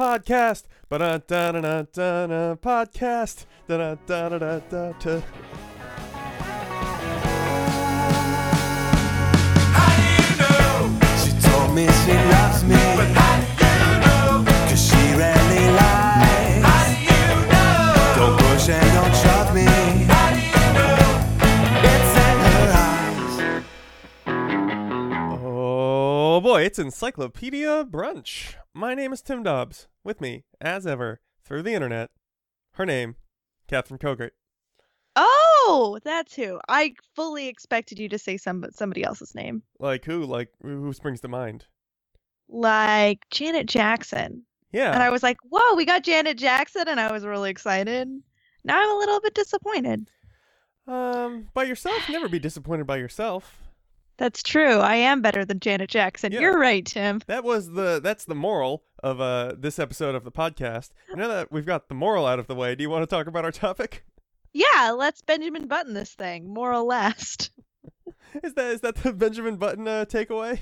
podcast. 0.00 0.64
Ba 0.88 0.98
da 0.98 1.18
da 1.18 1.52
da 1.52 1.60
da 1.92 2.26
da 2.26 2.54
podcast. 2.56 3.44
Da 3.68 3.76
da 3.76 3.94
da 4.06 4.28
da 4.30 4.38
da 4.38 4.58
da. 4.70 4.92
da. 4.92 5.20
She 11.20 11.30
told 11.44 11.74
me 11.74 11.84
she 12.00 12.14
loves 12.32 12.64
me. 12.64 12.80
But 12.96 13.10
how 13.18 13.36
do 13.40 13.44
you 13.60 13.84
know? 14.00 14.44
Cause 14.70 14.82
she 14.88 15.02
rarely 15.20 15.64
lies. 15.80 16.64
How 16.64 16.80
do 16.88 16.96
you 17.10 17.24
know? 17.52 18.16
Don't 18.16 18.36
push 18.40 18.66
and 18.70 18.90
don't 18.96 19.14
shove 19.22 19.50
me. 19.54 19.68
How 20.08 20.28
do 20.32 20.40
you 20.40 20.66
know? 20.78 21.04
It's 21.92 22.12
in 22.24 22.36
her 22.48 22.66
eyes. 22.88 23.34
Oh 25.44 26.40
boy, 26.42 26.62
it's 26.62 26.78
Encyclopedia 26.78 27.84
Brunch. 27.84 28.54
My 28.72 28.94
name 28.94 29.12
is 29.12 29.20
Tim 29.20 29.42
Dobbs. 29.42 29.89
With 30.04 30.20
me, 30.20 30.44
as 30.60 30.86
ever, 30.86 31.20
through 31.44 31.62
the 31.62 31.74
internet, 31.74 32.10
her 32.74 32.86
name, 32.86 33.16
Catherine 33.68 33.98
Kogert. 33.98 34.30
Oh, 35.16 35.98
that's 36.04 36.34
who. 36.34 36.60
I 36.68 36.94
fully 37.14 37.48
expected 37.48 37.98
you 37.98 38.08
to 38.08 38.18
say 38.18 38.36
some 38.36 38.64
somebody 38.72 39.04
else's 39.04 39.34
name, 39.34 39.62
Like 39.78 40.04
who? 40.04 40.24
Like 40.24 40.48
who 40.62 40.82
who 40.82 40.92
springs 40.92 41.20
to 41.20 41.28
mind? 41.28 41.66
like 42.48 43.20
Janet 43.30 43.66
Jackson. 43.66 44.44
Yeah. 44.72 44.92
And 44.92 45.02
I 45.02 45.10
was 45.10 45.22
like, 45.22 45.36
"Whoa, 45.48 45.74
we 45.76 45.84
got 45.84 46.02
Janet 46.04 46.36
Jackson," 46.38 46.84
and 46.88 46.98
I 46.98 47.12
was 47.12 47.24
really 47.24 47.50
excited. 47.50 48.08
Now 48.64 48.80
I'm 48.82 48.90
a 48.90 48.98
little 48.98 49.20
bit 49.20 49.34
disappointed. 49.34 50.08
Um, 50.86 51.48
by 51.54 51.64
yourself, 51.64 52.08
never 52.08 52.28
be 52.28 52.38
disappointed 52.40 52.86
by 52.86 52.96
yourself. 52.96 53.58
That's 54.20 54.42
true. 54.42 54.76
I 54.80 54.96
am 54.96 55.22
better 55.22 55.46
than 55.46 55.60
Janet 55.60 55.88
Jackson. 55.88 56.30
Yeah. 56.30 56.40
You're 56.40 56.58
right, 56.58 56.84
Tim. 56.84 57.22
That 57.26 57.42
was 57.42 57.70
the 57.70 58.00
that's 58.04 58.26
the 58.26 58.34
moral 58.34 58.84
of 59.02 59.18
uh 59.18 59.54
this 59.58 59.78
episode 59.78 60.14
of 60.14 60.24
the 60.24 60.30
podcast. 60.30 60.90
Now 61.14 61.26
that 61.28 61.50
we've 61.50 61.64
got 61.64 61.88
the 61.88 61.94
moral 61.94 62.26
out 62.26 62.38
of 62.38 62.46
the 62.46 62.54
way, 62.54 62.74
do 62.74 62.82
you 62.82 62.90
want 62.90 63.02
to 63.02 63.06
talk 63.06 63.26
about 63.26 63.46
our 63.46 63.50
topic? 63.50 64.04
Yeah, 64.52 64.90
let's 64.94 65.22
Benjamin 65.22 65.68
Button 65.68 65.94
this 65.94 66.12
thing, 66.12 66.52
Moral 66.52 66.82
or 66.82 66.86
less. 66.86 67.36
Is 68.44 68.52
that 68.54 68.66
is 68.72 68.80
that 68.82 68.96
the 68.96 69.12
Benjamin 69.14 69.56
Button 69.56 69.88
uh, 69.88 70.04
takeaway? 70.04 70.60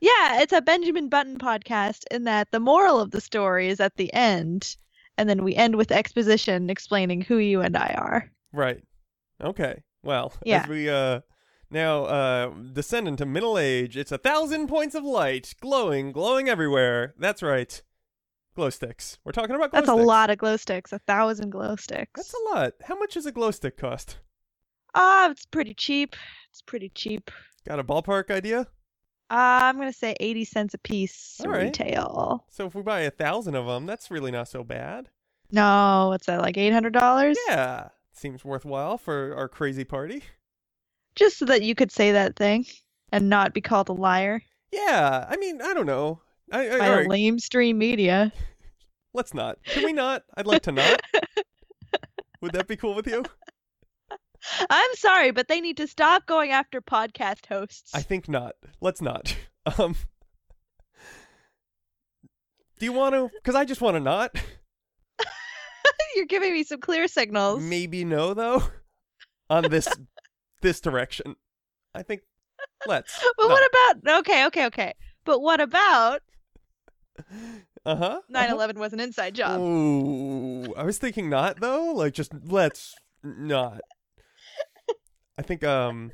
Yeah, 0.00 0.42
it's 0.42 0.52
a 0.52 0.60
Benjamin 0.60 1.08
Button 1.08 1.38
podcast 1.38 2.02
in 2.10 2.24
that 2.24 2.50
the 2.50 2.60
moral 2.60 3.00
of 3.00 3.12
the 3.12 3.20
story 3.20 3.68
is 3.68 3.78
at 3.80 3.96
the 3.96 4.12
end, 4.12 4.76
and 5.16 5.28
then 5.28 5.42
we 5.44 5.54
end 5.54 5.76
with 5.76 5.92
exposition 5.92 6.68
explaining 6.68 7.22
who 7.22 7.38
you 7.38 7.60
and 7.62 7.76
I 7.76 7.94
are. 7.96 8.30
Right. 8.52 8.82
Okay. 9.42 9.82
Well, 10.02 10.34
Yeah. 10.44 10.64
as 10.64 10.68
we 10.68 10.90
uh 10.90 11.20
now 11.70 12.04
uh 12.04 12.48
descend 12.50 13.08
into 13.08 13.26
middle 13.26 13.58
age, 13.58 13.96
it's 13.96 14.12
a 14.12 14.18
thousand 14.18 14.68
points 14.68 14.94
of 14.94 15.04
light, 15.04 15.54
glowing, 15.60 16.12
glowing 16.12 16.48
everywhere. 16.48 17.14
That's 17.18 17.42
right. 17.42 17.82
Glow 18.54 18.70
sticks. 18.70 19.18
We're 19.24 19.32
talking 19.32 19.54
about 19.54 19.70
glow 19.70 19.80
That's 19.80 19.90
a 19.90 19.94
lot 19.94 20.30
of 20.30 20.38
glow 20.38 20.56
sticks, 20.56 20.92
a 20.92 20.98
thousand 21.00 21.50
glow 21.50 21.76
sticks. 21.76 22.12
That's 22.14 22.34
a 22.34 22.54
lot. 22.54 22.72
How 22.84 22.98
much 22.98 23.14
does 23.14 23.26
a 23.26 23.32
glow 23.32 23.50
stick 23.50 23.76
cost? 23.76 24.18
Ah, 24.94 25.30
it's 25.30 25.44
pretty 25.44 25.74
cheap. 25.74 26.16
It's 26.50 26.62
pretty 26.62 26.88
cheap. 26.94 27.30
Got 27.68 27.80
a 27.80 27.84
ballpark 27.84 28.30
idea? 28.30 28.60
Uh, 29.28 29.60
I'm 29.64 29.76
gonna 29.76 29.92
say 29.92 30.14
80 30.20 30.44
cents 30.44 30.74
a 30.74 30.78
piece 30.78 31.40
All 31.44 31.50
right. 31.50 31.64
retail. 31.64 32.46
So 32.48 32.66
if 32.66 32.74
we 32.74 32.82
buy 32.82 33.00
a 33.00 33.10
thousand 33.10 33.56
of 33.56 33.66
them, 33.66 33.84
that's 33.84 34.10
really 34.10 34.30
not 34.30 34.48
so 34.48 34.64
bad. 34.64 35.10
No, 35.50 36.08
what's 36.10 36.26
that, 36.26 36.40
like 36.40 36.56
$800? 36.56 37.34
Yeah, 37.48 37.88
seems 38.12 38.44
worthwhile 38.44 38.98
for 38.98 39.34
our 39.36 39.48
crazy 39.48 39.84
party. 39.84 40.22
Just 41.16 41.38
so 41.38 41.46
that 41.46 41.62
you 41.62 41.74
could 41.74 41.90
say 41.90 42.12
that 42.12 42.36
thing 42.36 42.66
and 43.10 43.28
not 43.28 43.54
be 43.54 43.60
called 43.60 43.88
a 43.88 43.92
liar 43.92 44.42
Yeah, 44.72 45.26
I 45.28 45.36
mean, 45.36 45.60
I 45.62 45.74
don't 45.74 45.86
know. 45.86 46.20
I, 46.52 46.68
I, 46.68 46.78
by 46.78 46.94
right, 46.94 47.08
lamestream 47.08 47.76
media. 47.76 48.32
let's 49.14 49.34
not. 49.34 49.58
Can 49.64 49.84
we 49.84 49.92
not? 49.92 50.22
I'd 50.36 50.46
like 50.46 50.62
to 50.62 50.72
not. 50.72 51.00
Would 52.42 52.52
that 52.52 52.68
be 52.68 52.76
cool 52.76 52.94
with 52.94 53.06
you? 53.06 53.24
I'm 54.70 54.94
sorry, 54.94 55.32
but 55.32 55.48
they 55.48 55.60
need 55.60 55.78
to 55.78 55.88
stop 55.88 56.26
going 56.26 56.52
after 56.52 56.80
podcast 56.80 57.46
hosts. 57.46 57.92
I 57.94 58.02
think 58.02 58.28
not. 58.28 58.54
Let's 58.80 59.00
not. 59.00 59.36
Um, 59.80 59.96
do 62.78 62.86
you 62.86 62.92
want 62.92 63.16
to? 63.16 63.28
Because 63.34 63.56
I 63.56 63.64
just 63.64 63.80
want 63.80 63.96
to 63.96 64.00
not. 64.00 64.32
You're 66.14 66.26
giving 66.26 66.52
me 66.52 66.62
some 66.62 66.78
clear 66.78 67.08
signals. 67.08 67.64
Maybe 67.64 68.04
no 68.04 68.32
though. 68.32 68.62
On 69.50 69.64
this 69.68 69.88
this 70.66 70.80
direction, 70.80 71.36
I 71.94 72.02
think. 72.02 72.22
Let's. 72.86 73.16
But 73.36 73.44
no. 73.44 73.54
what 73.54 73.70
about 73.70 74.18
okay, 74.20 74.46
okay, 74.46 74.66
okay. 74.66 74.94
But 75.24 75.40
what 75.40 75.60
about 75.60 76.22
Uh 77.84 77.96
huh. 77.96 78.20
9/11 78.34 78.74
was 78.76 78.92
an 78.92 78.98
inside 79.00 79.34
job? 79.36 79.60
Ooh, 79.60 80.74
I 80.74 80.82
was 80.82 80.98
thinking 80.98 81.30
not 81.30 81.60
though. 81.60 81.92
Like 81.94 82.14
just 82.14 82.32
let's 82.44 82.94
not. 83.22 83.80
I 85.38 85.42
think 85.42 85.62
um 85.62 86.10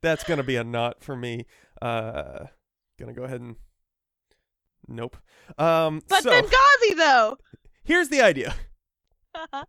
that's 0.00 0.22
gonna 0.24 0.44
be 0.44 0.56
a 0.56 0.62
not 0.64 1.02
for 1.02 1.16
me. 1.16 1.46
Uh 1.80 2.46
gonna 3.00 3.12
go 3.14 3.24
ahead 3.24 3.40
and 3.40 3.56
Nope. 4.86 5.16
Um 5.58 6.02
But 6.08 6.22
so 6.22 6.30
Benghazi 6.30 6.96
though. 6.96 7.36
here's 7.82 8.08
the 8.08 8.22
idea. 8.22 8.54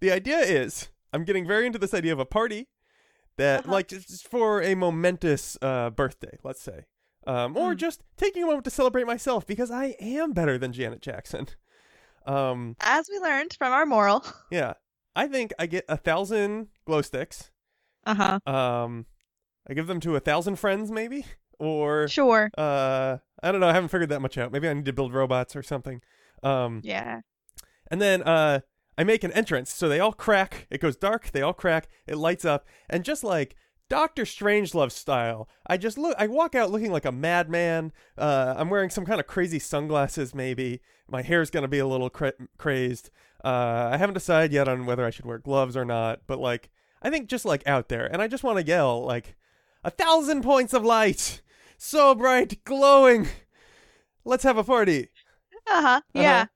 The 0.00 0.10
idea 0.12 0.40
is 0.40 0.88
I'm 1.12 1.24
getting 1.24 1.46
very 1.46 1.64
into 1.66 1.78
this 1.78 1.94
idea 1.94 2.12
of 2.12 2.18
a 2.18 2.26
party 2.26 2.68
that 3.38 3.60
Uh-huh. 3.64 3.72
like 3.72 3.88
just 3.88 4.28
for 4.28 4.62
a 4.62 4.74
momentous 4.74 5.56
uh 5.62 5.90
birthday, 5.90 6.38
let's 6.42 6.62
say. 6.62 6.84
Um 7.26 7.56
or 7.56 7.74
Mm. 7.74 7.78
just 7.78 8.02
taking 8.16 8.42
a 8.42 8.46
moment 8.46 8.64
to 8.64 8.70
celebrate 8.70 9.06
myself 9.06 9.46
because 9.46 9.70
I 9.70 9.96
am 10.00 10.32
better 10.32 10.58
than 10.58 10.72
Janet 10.72 11.02
Jackson. 11.02 11.46
Um 12.26 12.74
As 12.80 13.08
we 13.08 13.18
learned 13.20 13.54
from 13.58 13.72
our 13.72 13.86
moral. 13.86 14.24
Yeah. 14.50 14.74
I 15.14 15.28
think 15.28 15.54
I 15.58 15.66
get 15.66 15.84
a 15.88 15.96
thousand 15.96 16.68
glow 16.86 17.00
sticks. 17.02 17.50
Uh-huh. 18.04 18.38
Um, 18.46 19.06
I 19.68 19.74
give 19.74 19.86
them 19.86 20.00
to 20.00 20.14
a 20.16 20.20
thousand 20.20 20.56
friends, 20.56 20.90
maybe, 20.90 21.24
or 21.58 22.06
Sure. 22.08 22.50
uh, 22.58 23.18
I 23.42 23.50
don't 23.52 23.60
know. 23.60 23.68
I 23.68 23.72
haven't 23.72 23.88
figured 23.88 24.10
that 24.10 24.20
much 24.20 24.36
out. 24.38 24.52
Maybe 24.52 24.68
I 24.68 24.74
need 24.74 24.84
to 24.84 24.92
build 24.92 25.14
robots 25.14 25.56
or 25.56 25.62
something. 25.62 26.02
Um, 26.42 26.80
Yeah. 26.84 27.20
and 27.90 28.00
then 28.02 28.22
uh, 28.24 28.60
I 28.98 29.04
make 29.04 29.24
an 29.24 29.32
entrance, 29.32 29.72
so 29.72 29.88
they 29.88 30.00
all 30.00 30.12
crack. 30.12 30.66
It 30.70 30.80
goes 30.80 30.96
dark. 30.96 31.30
They 31.32 31.42
all 31.42 31.52
crack. 31.52 31.88
It 32.06 32.16
lights 32.16 32.44
up, 32.44 32.66
and 32.88 33.04
just 33.04 33.22
like 33.22 33.54
Doctor 33.88 34.24
Strangelove 34.24 34.90
style, 34.90 35.48
I 35.66 35.76
just 35.76 35.98
look. 35.98 36.16
I 36.18 36.26
walk 36.26 36.54
out 36.54 36.70
looking 36.70 36.90
like 36.92 37.04
a 37.04 37.12
madman. 37.12 37.92
Uh, 38.16 38.54
I'm 38.56 38.70
wearing 38.70 38.90
some 38.90 39.04
kind 39.06 39.20
of 39.20 39.26
crazy 39.26 39.58
sunglasses, 39.58 40.34
maybe. 40.34 40.80
My 41.08 41.22
hair's 41.22 41.50
gonna 41.50 41.68
be 41.68 41.78
a 41.78 41.86
little 41.86 42.10
cra- 42.10 42.32
crazed. 42.58 43.10
Uh, 43.44 43.90
I 43.92 43.96
haven't 43.96 44.14
decided 44.14 44.52
yet 44.52 44.66
on 44.66 44.86
whether 44.86 45.04
I 45.04 45.10
should 45.10 45.26
wear 45.26 45.38
gloves 45.38 45.76
or 45.76 45.84
not, 45.84 46.20
but 46.26 46.40
like, 46.40 46.70
I 47.02 47.10
think 47.10 47.28
just 47.28 47.44
like 47.44 47.66
out 47.66 47.88
there, 47.88 48.06
and 48.06 48.20
I 48.20 48.28
just 48.28 48.42
want 48.42 48.58
to 48.58 48.66
yell 48.66 49.04
like, 49.04 49.36
a 49.84 49.90
thousand 49.90 50.42
points 50.42 50.72
of 50.72 50.84
light, 50.84 51.42
so 51.76 52.14
bright, 52.14 52.64
glowing. 52.64 53.28
Let's 54.24 54.42
have 54.42 54.56
a 54.58 54.64
party. 54.64 55.10
Uh-huh. 55.68 56.00
Yeah. 56.12 56.46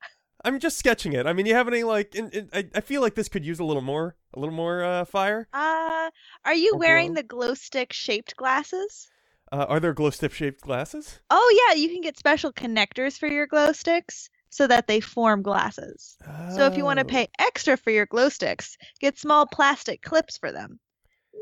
I'm 0.44 0.58
just 0.58 0.78
sketching 0.78 1.12
it. 1.12 1.26
I 1.26 1.32
mean, 1.32 1.46
you 1.46 1.54
have 1.54 1.68
any 1.68 1.82
like? 1.84 2.14
In, 2.14 2.30
in, 2.30 2.48
I 2.52 2.68
I 2.74 2.80
feel 2.80 3.00
like 3.02 3.14
this 3.14 3.28
could 3.28 3.44
use 3.44 3.58
a 3.58 3.64
little 3.64 3.82
more, 3.82 4.16
a 4.34 4.40
little 4.40 4.54
more 4.54 4.82
uh, 4.84 5.04
fire. 5.04 5.48
Uh 5.52 6.10
are 6.44 6.54
you 6.54 6.74
Or 6.74 6.78
wearing 6.78 7.14
glow. 7.14 7.14
the 7.14 7.22
glow 7.22 7.54
stick 7.54 7.92
shaped 7.92 8.34
glasses? 8.36 9.08
Uh, 9.52 9.66
are 9.68 9.78
there 9.80 9.92
glow 9.94 10.10
stick 10.10 10.32
shaped 10.32 10.60
glasses? 10.62 11.20
Oh 11.28 11.66
yeah, 11.68 11.74
you 11.74 11.88
can 11.88 12.00
get 12.02 12.16
special 12.18 12.52
connectors 12.52 13.18
for 13.18 13.26
your 13.26 13.46
glow 13.46 13.72
sticks 13.72 14.30
so 14.48 14.66
that 14.68 14.86
they 14.86 15.00
form 15.00 15.42
glasses. 15.42 16.16
So 16.46 16.66
if 16.66 16.76
you 16.76 16.84
want 16.84 16.98
to 17.00 17.04
Oh, 17.04 17.04
pay 17.04 17.28
extra 17.38 17.76
for 17.76 17.90
your 17.90 18.06
glow 18.06 18.28
sticks, 18.28 18.76
get 19.00 19.18
small 19.18 19.46
plastic 19.46 20.02
clips 20.02 20.38
for 20.38 20.52
them. 20.52 20.78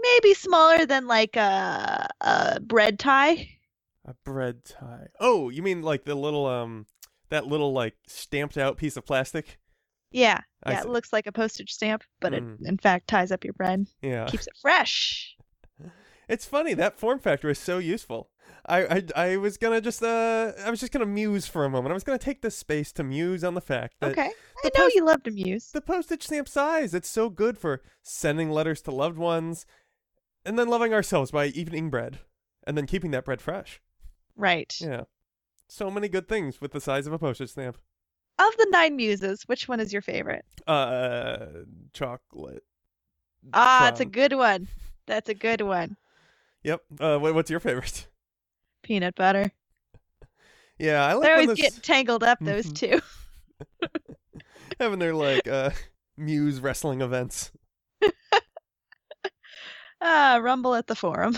Maybe 0.00 0.34
smaller 0.34 0.86
than 0.86 1.06
like 1.06 1.36
a 1.36 2.08
a 2.20 2.60
bread 2.60 2.98
tie. 2.98 3.48
a 4.04 4.14
bread 4.24 4.64
tie. 4.64 5.08
Oh, 5.20 5.48
you 5.50 5.62
mean 5.62 5.82
like 5.82 6.04
the 6.04 6.14
little 6.14 6.46
um, 6.46 6.86
that 7.30 7.46
little 7.46 7.72
like 7.72 7.94
stamped 8.06 8.56
out 8.56 8.76
piece 8.76 8.96
of 8.96 9.04
plastic? 9.06 9.58
Yeah. 10.10 10.40
I 10.64 10.72
Yeah, 10.72 10.80
see. 10.82 10.88
it 10.88 10.90
looks 10.90 11.12
like 11.12 11.26
a 11.26 11.32
postage 11.32 11.72
stamp, 11.72 12.02
but 12.20 12.32
Mm. 12.32 12.60
it 12.60 12.66
in 12.68 12.78
fact 12.78 13.08
ties 13.08 13.30
up 13.32 13.44
your 13.44 13.52
bread, 13.54 13.86
Yeah, 14.02 14.26
keeps 14.26 14.46
it 14.46 14.56
fresh. 14.60 15.36
it's 16.28 16.44
funny 16.46 16.74
that 16.74 16.98
form 16.98 17.18
factor 17.18 17.48
is 17.48 17.58
so 17.58 17.78
useful. 17.78 18.30
I, 18.66 18.78
I 19.16 19.30
I 19.32 19.36
was 19.36 19.56
gonna 19.56 19.80
just 19.80 20.02
uh 20.02 20.52
I 20.64 20.70
was 20.70 20.80
just 20.80 20.92
gonna 20.92 21.06
muse 21.06 21.46
for 21.46 21.64
a 21.64 21.70
moment. 21.70 21.92
I 21.92 21.94
was 21.94 22.04
gonna 22.04 22.18
take 22.18 22.42
this 22.42 22.56
space 22.56 22.92
to 22.92 23.04
muse 23.04 23.44
on 23.44 23.54
the 23.54 23.60
fact 23.60 23.94
that 24.00 24.12
Okay. 24.12 24.30
I 24.64 24.70
know 24.76 24.84
post- 24.84 24.94
you 24.94 25.04
love 25.04 25.22
to 25.24 25.30
muse. 25.30 25.70
the 25.70 25.80
postage 25.80 26.24
stamp 26.24 26.48
size 26.48 26.92
it's 26.94 27.08
so 27.08 27.28
good 27.30 27.56
for 27.58 27.82
sending 28.02 28.50
letters 28.50 28.82
to 28.82 28.90
loved 28.90 29.16
ones, 29.18 29.64
and 30.44 30.58
then 30.58 30.68
loving 30.68 30.92
ourselves 30.92 31.30
by 31.30 31.46
eating 31.46 31.88
bread, 31.90 32.20
and 32.66 32.76
then 32.76 32.86
keeping 32.86 33.10
that 33.12 33.24
bread 33.24 33.40
fresh. 33.40 33.80
Right. 34.36 34.74
Yeah, 34.80 35.04
so 35.68 35.90
many 35.90 36.08
good 36.08 36.28
things 36.28 36.60
with 36.60 36.72
the 36.72 36.80
size 36.80 37.06
of 37.06 37.12
a 37.12 37.18
postage 37.18 37.50
stamp. 37.50 37.78
Of 38.38 38.56
the 38.56 38.68
nine 38.70 38.96
muses, 38.96 39.42
which 39.46 39.68
one 39.68 39.80
is 39.80 39.92
your 39.92 40.02
favorite? 40.02 40.44
Uh, 40.66 41.46
chocolate. 41.92 42.62
Ah, 43.52 43.88
it's 43.88 44.00
a 44.00 44.04
good 44.04 44.32
one. 44.32 44.68
That's 45.06 45.28
a 45.28 45.34
good 45.34 45.60
one. 45.60 45.96
Yep. 46.62 46.82
Uh, 47.00 47.18
what's 47.18 47.50
your 47.50 47.60
favorite? 47.60 48.06
Peanut 48.82 49.14
butter. 49.14 49.52
Yeah, 50.80 51.04
I 51.04 51.14
like 51.14 51.22
They're 51.24 51.34
when 51.38 51.42
always 51.46 51.58
this. 51.58 51.70
getting 51.70 51.80
tangled 51.80 52.22
up, 52.22 52.38
those 52.38 52.66
Mhm. 52.66 52.76
two. 52.76 53.00
having 54.78 55.00
their 55.00 55.12
like 55.12 55.48
uh 55.48 55.70
muse 56.16 56.60
wrestling 56.60 57.00
events. 57.00 57.50
Ah, 60.00 60.38
rumble 60.40 60.76
at 60.76 60.86
the 60.86 60.94
forum. 60.94 61.36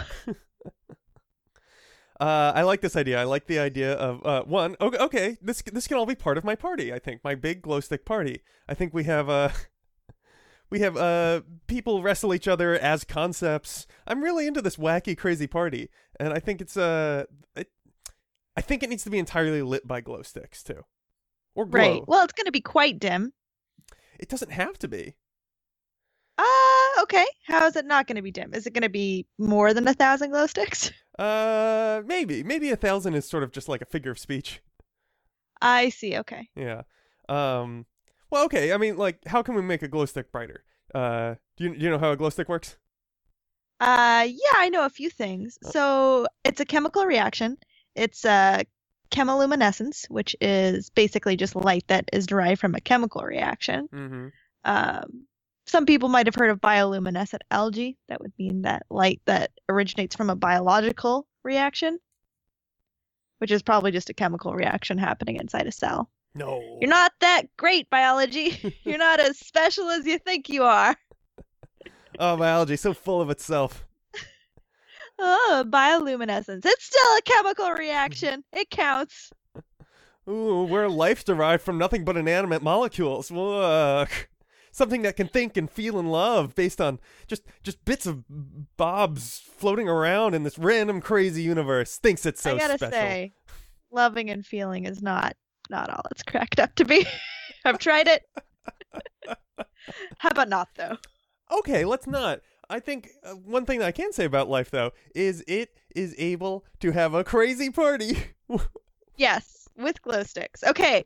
Uh, 2.20 2.52
I 2.54 2.62
like 2.62 2.82
this 2.82 2.96
idea. 2.96 3.18
I 3.18 3.24
like 3.24 3.46
the 3.46 3.58
idea 3.58 3.94
of 3.94 4.24
uh, 4.26 4.42
one. 4.42 4.76
Okay, 4.78 4.98
okay, 4.98 5.36
this 5.40 5.62
this 5.62 5.88
can 5.88 5.96
all 5.96 6.04
be 6.04 6.14
part 6.14 6.36
of 6.36 6.44
my 6.44 6.54
party. 6.54 6.92
I 6.92 6.98
think 6.98 7.24
my 7.24 7.34
big 7.34 7.62
glow 7.62 7.80
stick 7.80 8.04
party. 8.04 8.42
I 8.68 8.74
think 8.74 8.92
we 8.92 9.04
have 9.04 9.30
uh, 9.30 9.48
we 10.70 10.80
have 10.80 10.98
uh, 10.98 11.40
people 11.66 12.02
wrestle 12.02 12.34
each 12.34 12.46
other 12.46 12.78
as 12.78 13.04
concepts. 13.04 13.86
I'm 14.06 14.22
really 14.22 14.46
into 14.46 14.60
this 14.60 14.76
wacky, 14.76 15.16
crazy 15.16 15.46
party, 15.46 15.88
and 16.18 16.34
I 16.34 16.40
think 16.40 16.60
it's 16.60 16.76
uh, 16.76 17.24
it, 17.56 17.70
I 18.54 18.60
think 18.60 18.82
it 18.82 18.90
needs 18.90 19.04
to 19.04 19.10
be 19.10 19.18
entirely 19.18 19.62
lit 19.62 19.88
by 19.88 20.02
glow 20.02 20.20
sticks 20.20 20.62
too, 20.62 20.84
or 21.54 21.64
glow. 21.64 21.80
Right. 21.80 22.02
Well, 22.06 22.22
it's 22.24 22.34
going 22.34 22.44
to 22.44 22.52
be 22.52 22.60
quite 22.60 22.98
dim. 22.98 23.32
It 24.18 24.28
doesn't 24.28 24.52
have 24.52 24.78
to 24.80 24.88
be. 24.88 25.14
Ah, 26.36 26.79
okay. 27.02 27.26
How 27.46 27.66
is 27.66 27.76
it 27.76 27.86
not 27.86 28.06
going 28.06 28.16
to 28.16 28.22
be 28.22 28.30
dim? 28.30 28.54
Is 28.54 28.66
it 28.66 28.72
going 28.72 28.82
to 28.82 28.88
be 28.88 29.26
more 29.38 29.74
than 29.74 29.86
a 29.88 29.94
thousand 29.94 30.30
glow 30.30 30.46
sticks? 30.46 30.90
Uh, 31.18 32.00
maybe 32.06 32.42
maybe 32.42 32.70
a 32.70 32.76
thousand 32.76 33.12
is 33.12 33.28
sort 33.28 33.42
of 33.42 33.52
just 33.52 33.68
like 33.68 33.82
a 33.82 33.84
figure 33.84 34.10
of 34.10 34.18
speech. 34.18 34.62
I 35.60 35.90
see. 35.90 36.16
Okay. 36.16 36.48
Yeah. 36.56 36.82
Um. 37.28 37.84
Well, 38.30 38.46
okay. 38.46 38.72
I 38.72 38.78
mean, 38.78 38.96
like, 38.96 39.18
how 39.26 39.42
can 39.42 39.54
we 39.54 39.60
make 39.60 39.82
a 39.82 39.88
glow 39.88 40.06
stick 40.06 40.32
brighter? 40.32 40.64
Uh, 40.94 41.34
do 41.58 41.64
you 41.64 41.76
do 41.76 41.84
you 41.84 41.90
know 41.90 41.98
how 41.98 42.12
a 42.12 42.16
glow 42.16 42.30
stick 42.30 42.48
works? 42.48 42.78
Uh, 43.80 44.26
yeah, 44.28 44.56
I 44.56 44.70
know 44.70 44.86
a 44.86 44.90
few 44.90 45.10
things. 45.10 45.58
So 45.62 46.26
it's 46.42 46.60
a 46.60 46.64
chemical 46.64 47.04
reaction. 47.04 47.58
It's 47.94 48.24
a 48.24 48.64
chemiluminescence, 49.10 50.08
which 50.08 50.36
is 50.40 50.90
basically 50.90 51.36
just 51.36 51.56
light 51.56 51.84
that 51.88 52.08
is 52.12 52.26
derived 52.26 52.60
from 52.60 52.74
a 52.74 52.80
chemical 52.80 53.22
reaction. 53.22 53.88
Mm-hmm. 53.92 54.28
Um, 54.64 55.26
some 55.70 55.86
people 55.86 56.08
might 56.08 56.26
have 56.26 56.34
heard 56.34 56.50
of 56.50 56.60
bioluminescent 56.60 57.40
algae. 57.50 57.96
That 58.08 58.20
would 58.20 58.32
mean 58.38 58.62
that 58.62 58.84
light 58.90 59.20
that 59.26 59.52
originates 59.68 60.16
from 60.16 60.28
a 60.28 60.36
biological 60.36 61.26
reaction, 61.44 61.98
which 63.38 63.50
is 63.50 63.62
probably 63.62 63.92
just 63.92 64.10
a 64.10 64.14
chemical 64.14 64.52
reaction 64.54 64.98
happening 64.98 65.36
inside 65.36 65.66
a 65.66 65.72
cell. 65.72 66.10
No. 66.34 66.78
You're 66.80 66.90
not 66.90 67.12
that 67.20 67.44
great, 67.56 67.88
biology. 67.90 68.76
You're 68.84 68.98
not 68.98 69.20
as 69.20 69.38
special 69.38 69.88
as 69.90 70.06
you 70.06 70.18
think 70.18 70.48
you 70.48 70.64
are. 70.64 70.96
Oh, 72.18 72.36
biology 72.36 72.74
is 72.74 72.80
so 72.80 72.92
full 72.92 73.20
of 73.20 73.30
itself. 73.30 73.86
Oh, 75.22 75.64
bioluminescence. 75.68 76.64
It's 76.64 76.84
still 76.84 77.16
a 77.18 77.22
chemical 77.22 77.70
reaction. 77.72 78.42
It 78.52 78.70
counts. 78.70 79.30
Ooh, 80.28 80.64
we're 80.64 80.88
life 80.88 81.24
derived 81.24 81.62
from 81.62 81.78
nothing 81.78 82.04
but 82.04 82.16
inanimate 82.16 82.62
molecules. 82.62 83.30
Look. 83.30 84.28
Something 84.72 85.02
that 85.02 85.16
can 85.16 85.26
think 85.28 85.56
and 85.56 85.68
feel 85.70 85.98
and 85.98 86.10
love 86.12 86.54
based 86.54 86.80
on 86.80 87.00
just 87.26 87.42
just 87.62 87.84
bits 87.84 88.06
of 88.06 88.24
bobs 88.76 89.40
floating 89.56 89.88
around 89.88 90.34
in 90.34 90.42
this 90.44 90.58
random 90.58 91.00
crazy 91.00 91.42
universe. 91.42 91.96
Thinks 91.96 92.24
it's 92.24 92.40
so 92.40 92.54
I 92.54 92.58
gotta 92.58 92.78
special. 92.78 92.92
say, 92.92 93.32
loving 93.90 94.30
and 94.30 94.46
feeling 94.46 94.84
is 94.84 95.02
not 95.02 95.36
not 95.68 95.90
all 95.90 96.02
it's 96.10 96.22
cracked 96.22 96.60
up 96.60 96.74
to 96.76 96.84
be. 96.84 97.06
I've 97.64 97.78
tried 97.78 98.08
it. 98.08 98.22
How 100.18 100.30
about 100.30 100.48
not 100.48 100.68
though? 100.76 100.96
Okay, 101.50 101.84
let's 101.84 102.06
not. 102.06 102.40
I 102.68 102.78
think 102.78 103.08
uh, 103.24 103.32
one 103.32 103.66
thing 103.66 103.80
that 103.80 103.88
I 103.88 103.92
can 103.92 104.12
say 104.12 104.24
about 104.24 104.48
life 104.48 104.70
though 104.70 104.92
is 105.14 105.42
it 105.48 105.74
is 105.94 106.14
able 106.18 106.64
to 106.80 106.92
have 106.92 107.14
a 107.14 107.24
crazy 107.24 107.70
party. 107.70 108.16
Yes, 109.16 109.68
with 109.76 110.00
glow 110.00 110.22
sticks. 110.22 110.64
Okay, 110.64 111.04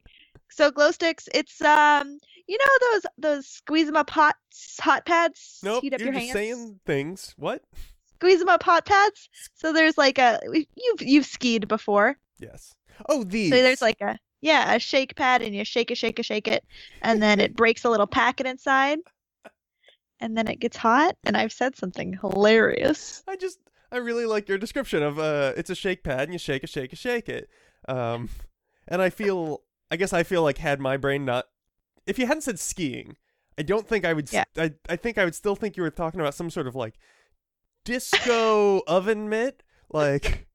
so 0.48 0.70
glow 0.70 0.92
sticks. 0.92 1.28
It's 1.34 1.60
um, 1.60 2.20
you 2.46 2.58
know 2.58 2.90
those 2.92 3.02
those 3.18 3.46
squeeze 3.48 3.88
'em 3.88 3.96
up 3.96 4.10
hot 4.10 4.36
hot 4.80 5.06
pads. 5.06 5.60
nope, 5.62 5.82
Heat 5.82 5.94
up 5.94 6.00
you're 6.00 6.08
your 6.12 6.14
just 6.14 6.26
hands. 6.26 6.32
saying 6.32 6.80
things. 6.86 7.34
What? 7.38 7.62
Squeeze 8.16 8.40
'em 8.40 8.48
up 8.48 8.62
hot 8.62 8.84
pads. 8.86 9.28
So 9.54 9.72
there's 9.72 9.96
like 9.98 10.18
a 10.18 10.40
you've 10.76 11.02
you've 11.02 11.26
skied 11.26 11.68
before. 11.68 12.16
Yes. 12.38 12.74
Oh, 13.08 13.24
these. 13.24 13.50
So 13.50 13.56
there's 13.62 13.82
like 13.82 14.00
a 14.00 14.18
yeah 14.40 14.74
a 14.74 14.78
shake 14.78 15.14
pad 15.16 15.40
and 15.42 15.54
you 15.54 15.64
shake 15.64 15.90
it 15.90 15.96
shake 15.96 16.18
it 16.18 16.24
shake 16.24 16.46
it 16.48 16.64
and 17.00 17.22
then 17.22 17.40
it 17.40 17.56
breaks 17.56 17.84
a 17.84 17.90
little 17.90 18.06
packet 18.06 18.46
inside 18.46 18.98
and 20.20 20.36
then 20.36 20.48
it 20.48 20.60
gets 20.60 20.76
hot 20.76 21.16
and 21.24 21.36
I've 21.36 21.52
said 21.52 21.76
something 21.76 22.18
hilarious. 22.20 23.22
I 23.26 23.36
just 23.36 23.58
I 23.90 23.96
really 23.98 24.26
like 24.26 24.48
your 24.48 24.58
description 24.58 25.02
of 25.02 25.18
uh 25.18 25.52
it's 25.56 25.70
a 25.70 25.74
shake 25.74 26.04
pad 26.04 26.22
and 26.24 26.32
you 26.32 26.38
shake 26.38 26.62
it, 26.64 26.68
shake 26.68 26.92
it, 26.92 26.98
shake 26.98 27.28
it. 27.28 27.48
Um 27.88 28.28
and 28.86 29.00
I 29.02 29.10
feel 29.10 29.62
I 29.90 29.96
guess 29.96 30.12
I 30.12 30.22
feel 30.22 30.42
like 30.42 30.58
had 30.58 30.80
my 30.80 30.96
brain 30.96 31.24
not 31.24 31.46
if 32.06 32.18
you 32.18 32.26
hadn't 32.26 32.42
said 32.42 32.58
skiing, 32.58 33.16
I 33.58 33.62
don't 33.62 33.86
think 33.86 34.04
I 34.04 34.12
would 34.12 34.32
Yeah. 34.32 34.44
I 34.56 34.72
I 34.88 34.96
think 34.96 35.18
I 35.18 35.24
would 35.24 35.34
still 35.34 35.56
think 35.56 35.76
you 35.76 35.82
were 35.82 35.90
talking 35.90 36.20
about 36.20 36.34
some 36.34 36.50
sort 36.50 36.66
of 36.66 36.74
like 36.74 36.94
disco 37.84 38.80
oven 38.86 39.28
mitt 39.28 39.62
like 39.92 40.46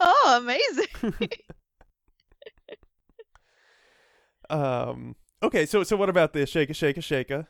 Oh, 0.00 0.40
amazing. 0.42 1.30
um 4.50 5.16
okay, 5.42 5.66
so 5.66 5.82
so 5.84 5.96
what 5.96 6.08
about 6.08 6.32
the 6.32 6.46
shake 6.46 6.70
a 6.70 6.74
shake 6.74 6.96
a 6.96 7.00
shake 7.00 7.30
a? 7.30 7.48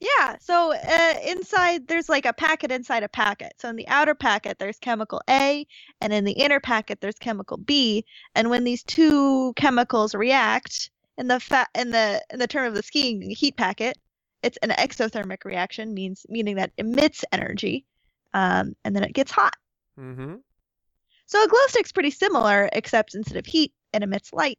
Yeah, 0.00 0.36
so 0.40 0.74
uh, 0.74 1.14
inside 1.24 1.86
there's 1.86 2.08
like 2.08 2.26
a 2.26 2.32
packet 2.32 2.70
inside 2.72 3.02
a 3.04 3.08
packet. 3.08 3.52
So 3.58 3.68
in 3.68 3.76
the 3.76 3.88
outer 3.88 4.14
packet 4.14 4.58
there's 4.58 4.78
chemical 4.78 5.20
A, 5.30 5.66
and 6.00 6.12
in 6.12 6.24
the 6.24 6.32
inner 6.32 6.60
packet 6.60 7.00
there's 7.00 7.14
chemical 7.18 7.56
B. 7.56 8.04
And 8.34 8.50
when 8.50 8.64
these 8.64 8.82
two 8.82 9.52
chemicals 9.54 10.14
react 10.14 10.90
in 11.18 11.28
the 11.28 11.40
fa- 11.40 11.68
in 11.74 11.90
the 11.90 12.22
in 12.30 12.38
the 12.38 12.46
term 12.48 12.66
of 12.66 12.74
the 12.74 12.82
skiing 12.82 13.22
heat 13.30 13.56
packet, 13.56 13.96
it's 14.42 14.58
an 14.58 14.70
exothermic 14.70 15.44
reaction, 15.44 15.94
means 15.94 16.26
meaning 16.28 16.56
that 16.56 16.72
emits 16.78 17.24
energy, 17.32 17.84
um, 18.34 18.74
and 18.84 18.94
then 18.94 19.04
it 19.04 19.12
gets 19.14 19.30
hot. 19.32 19.54
Mhm. 19.98 20.42
So 21.26 21.42
a 21.42 21.48
glow 21.48 21.60
stick's 21.68 21.92
pretty 21.92 22.10
similar, 22.10 22.68
except 22.72 23.14
instead 23.14 23.36
of 23.38 23.46
heat, 23.46 23.72
it 23.92 24.02
emits 24.02 24.32
light. 24.32 24.58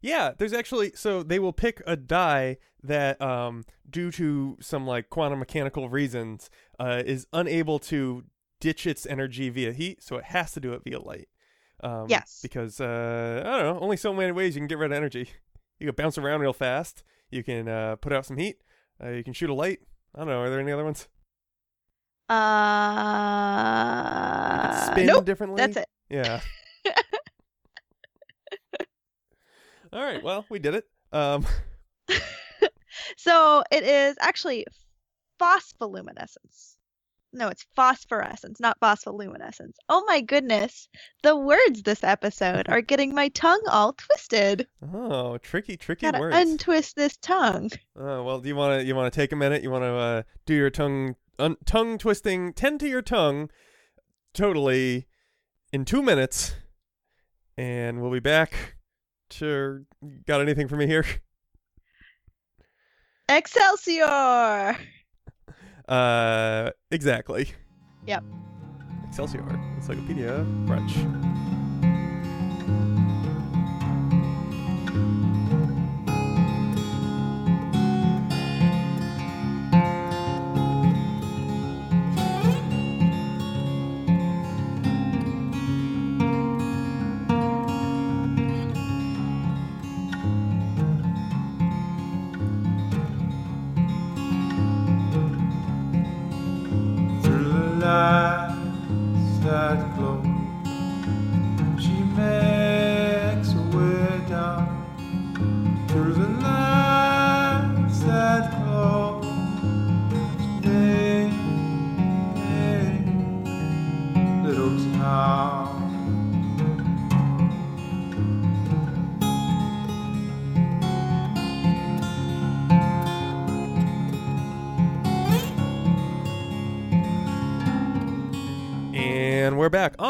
Yeah, 0.00 0.32
there's 0.36 0.52
actually 0.52 0.92
so 0.94 1.22
they 1.22 1.38
will 1.38 1.52
pick 1.52 1.82
a 1.86 1.96
die 1.96 2.58
that 2.82 3.20
um 3.20 3.64
due 3.88 4.10
to 4.12 4.56
some 4.60 4.86
like 4.86 5.10
quantum 5.10 5.38
mechanical 5.38 5.88
reasons 5.88 6.50
uh 6.78 7.02
is 7.04 7.26
unable 7.32 7.78
to 7.80 8.24
ditch 8.60 8.86
its 8.86 9.06
energy 9.06 9.48
via 9.50 9.72
heat, 9.72 10.02
so 10.02 10.16
it 10.16 10.24
has 10.26 10.52
to 10.52 10.60
do 10.60 10.72
it 10.74 10.82
via 10.84 11.00
light. 11.00 11.28
Um 11.82 12.06
Yes. 12.08 12.38
because 12.42 12.80
uh 12.80 13.42
I 13.44 13.50
don't 13.50 13.76
know, 13.76 13.80
only 13.80 13.96
so 13.96 14.12
many 14.14 14.32
ways 14.32 14.54
you 14.54 14.60
can 14.60 14.68
get 14.68 14.78
rid 14.78 14.92
of 14.92 14.96
energy. 14.96 15.30
You 15.78 15.86
can 15.86 15.94
bounce 15.94 16.16
around 16.18 16.40
real 16.40 16.52
fast, 16.52 17.02
you 17.30 17.42
can 17.44 17.68
uh 17.68 17.96
put 17.96 18.12
out 18.12 18.24
some 18.26 18.36
heat, 18.38 18.56
uh, 19.02 19.08
you 19.10 19.22
can 19.24 19.32
shoot 19.32 19.50
a 19.50 19.54
light. 19.54 19.80
I 20.14 20.18
don't 20.20 20.28
know, 20.28 20.40
are 20.40 20.48
there 20.50 20.60
any 20.60 20.72
other 20.72 20.84
ones? 20.84 21.08
You 22.30 22.34
Uh, 22.36 22.42
can 24.72 24.92
spin 24.92 25.06
nope, 25.06 25.24
differently. 25.24 25.58
that's 25.58 25.76
it. 25.76 25.88
Yeah. 26.08 26.40
All 29.92 30.02
right, 30.02 30.22
well, 30.22 30.44
we 30.48 30.58
did 30.58 30.74
it. 30.74 30.84
Um 31.12 31.46
So 33.16 33.62
it 33.70 33.82
is 33.84 34.16
actually 34.20 34.66
phospholuminescence. 35.40 36.75
No, 37.36 37.48
it's 37.48 37.66
phosphorescence, 37.76 38.58
not 38.60 38.80
phospholuminescence. 38.80 39.74
Oh 39.90 40.02
my 40.06 40.22
goodness. 40.22 40.88
The 41.22 41.36
words 41.36 41.82
this 41.82 42.02
episode 42.02 42.66
are 42.70 42.80
getting 42.80 43.14
my 43.14 43.28
tongue 43.28 43.62
all 43.70 43.92
twisted. 43.92 44.66
Oh, 44.94 45.36
tricky, 45.36 45.76
tricky 45.76 46.06
Gotta 46.06 46.18
words. 46.18 46.34
untwist 46.34 46.96
this 46.96 47.18
tongue. 47.18 47.70
Oh 47.94 48.22
well, 48.22 48.40
do 48.40 48.48
you 48.48 48.56
want 48.56 48.80
to 48.80 48.86
you 48.86 48.94
want 48.96 49.12
to 49.12 49.20
take 49.20 49.32
a 49.32 49.36
minute? 49.36 49.62
You 49.62 49.70
want 49.70 49.84
to 49.84 49.94
uh, 49.94 50.22
do 50.46 50.54
your 50.54 50.70
tongue 50.70 51.16
un- 51.38 51.58
tongue 51.66 51.98
twisting? 51.98 52.54
Tend 52.54 52.80
to 52.80 52.88
your 52.88 53.02
tongue, 53.02 53.50
totally, 54.32 55.06
in 55.74 55.84
two 55.84 56.00
minutes, 56.02 56.54
and 57.58 58.00
we'll 58.00 58.12
be 58.12 58.18
back. 58.20 58.76
To 59.28 59.84
got 60.26 60.40
anything 60.40 60.68
for 60.68 60.76
me 60.76 60.86
here? 60.86 61.04
Excelsior! 63.28 64.78
Uh, 65.88 66.70
exactly. 66.90 67.48
Yep. 68.06 68.24
Excelsior, 69.08 69.48
Encyclopedia, 69.76 70.44
brunch. 70.66 71.35
Glow 99.74 100.35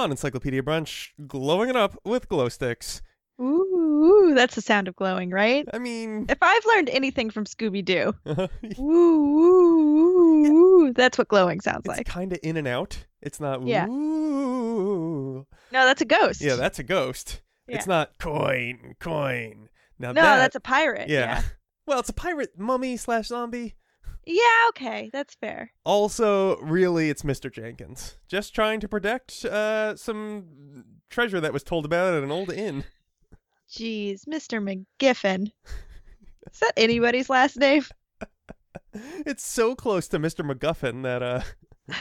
on 0.07 0.13
Encyclopedia 0.13 0.63
Brunch, 0.63 1.09
glowing 1.27 1.69
it 1.69 1.75
up 1.75 1.99
with 2.05 2.29
glow 2.29 2.49
sticks. 2.49 3.03
Ooh, 3.41 4.35
that's 4.37 4.55
the 4.55 4.63
sound 4.63 4.87
of 4.87 4.95
glowing, 4.95 5.31
right? 5.31 5.67
I 5.75 5.79
mean, 5.79 6.27
If 6.29 6.39
I've 6.41 6.65
learned 6.65 6.91
anything 6.91 7.29
from 7.29 7.45
Scooby 7.45 7.85
Doo, 7.85 8.15
ooh, 8.79 8.81
ooh, 8.81 10.47
ooh, 10.47 10.93
that's 10.93 11.19
what 11.19 11.27
glowing 11.27 11.61
sounds 11.61 11.89
like. 11.89 11.99
it's 11.99 12.09
like. 12.09 12.15
kind 12.15 12.33
of 12.33 12.39
in 12.45 12.57
and 12.57 12.69
out. 12.69 13.05
It's 13.21 13.41
not. 13.41 13.67
Yeah. 13.67 13.89
Ooh. 13.89 15.45
No, 15.73 15.85
that's 15.85 16.03
a 16.03 16.07
ghost. 16.07 16.41
Yeah, 16.41 16.55
that's 16.55 16.79
a 16.79 16.85
ghost. 16.85 17.41
It's 17.67 17.89
not 17.89 18.17
coin, 18.21 18.95
coin. 19.01 19.69
Now 19.99 20.13
no, 20.13 20.23
that, 20.23 20.37
that's 20.37 20.55
a 20.57 20.61
pirate. 20.61 21.09
yeah. 21.09 21.19
yeah. 21.19 21.43
Well, 21.89 22.01
it's 22.01 22.09
a 22.09 22.13
pirate 22.15 22.59
mummy 22.59 22.97
slash 22.97 23.29
zombie. 23.29 23.77
Yeah, 24.27 24.69
okay, 24.71 25.09
that's 25.13 25.37
fair. 25.37 25.73
Also, 25.85 26.57
really, 26.59 27.11
it's 27.11 27.23
Mr. 27.23 27.51
Jenkins 27.51 28.19
just 28.29 28.55
trying 28.55 28.81
to 28.81 28.89
protect 28.89 29.45
uh, 29.45 29.97
some 29.97 30.85
treasure 31.09 31.41
that 31.41 31.53
was 31.53 31.63
told 31.63 31.85
about 31.85 32.15
at 32.15 32.25
an 32.25 32.33
old 32.33 32.51
inn. 32.53 32.85
Jeez, 33.71 34.27
Mr. 34.29 34.61
McGiffin. 34.61 35.53
Is 36.53 36.59
that 36.61 36.73
anybody's 36.77 37.31
last 37.31 37.57
name? 37.57 37.85
It's 39.27 39.47
so 39.47 39.75
close 39.75 40.09
to 40.09 40.19
Mr. 40.19 40.43
McGuffin 40.43 41.03
that 41.03 41.23
uh, 41.23 41.43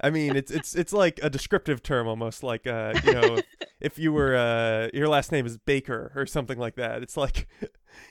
I 0.00 0.10
mean, 0.10 0.36
it's 0.36 0.50
it's 0.50 0.74
it's 0.74 0.92
like 0.92 1.18
a 1.22 1.30
descriptive 1.30 1.82
term 1.82 2.06
almost, 2.06 2.42
like 2.42 2.66
uh, 2.66 2.94
you 3.04 3.12
know, 3.12 3.38
if 3.80 3.98
you 3.98 4.12
were 4.12 4.36
uh, 4.36 4.88
your 4.92 5.08
last 5.08 5.32
name 5.32 5.46
is 5.46 5.56
Baker 5.56 6.12
or 6.14 6.26
something 6.26 6.58
like 6.58 6.76
that. 6.76 7.02
It's 7.02 7.16
like, 7.16 7.48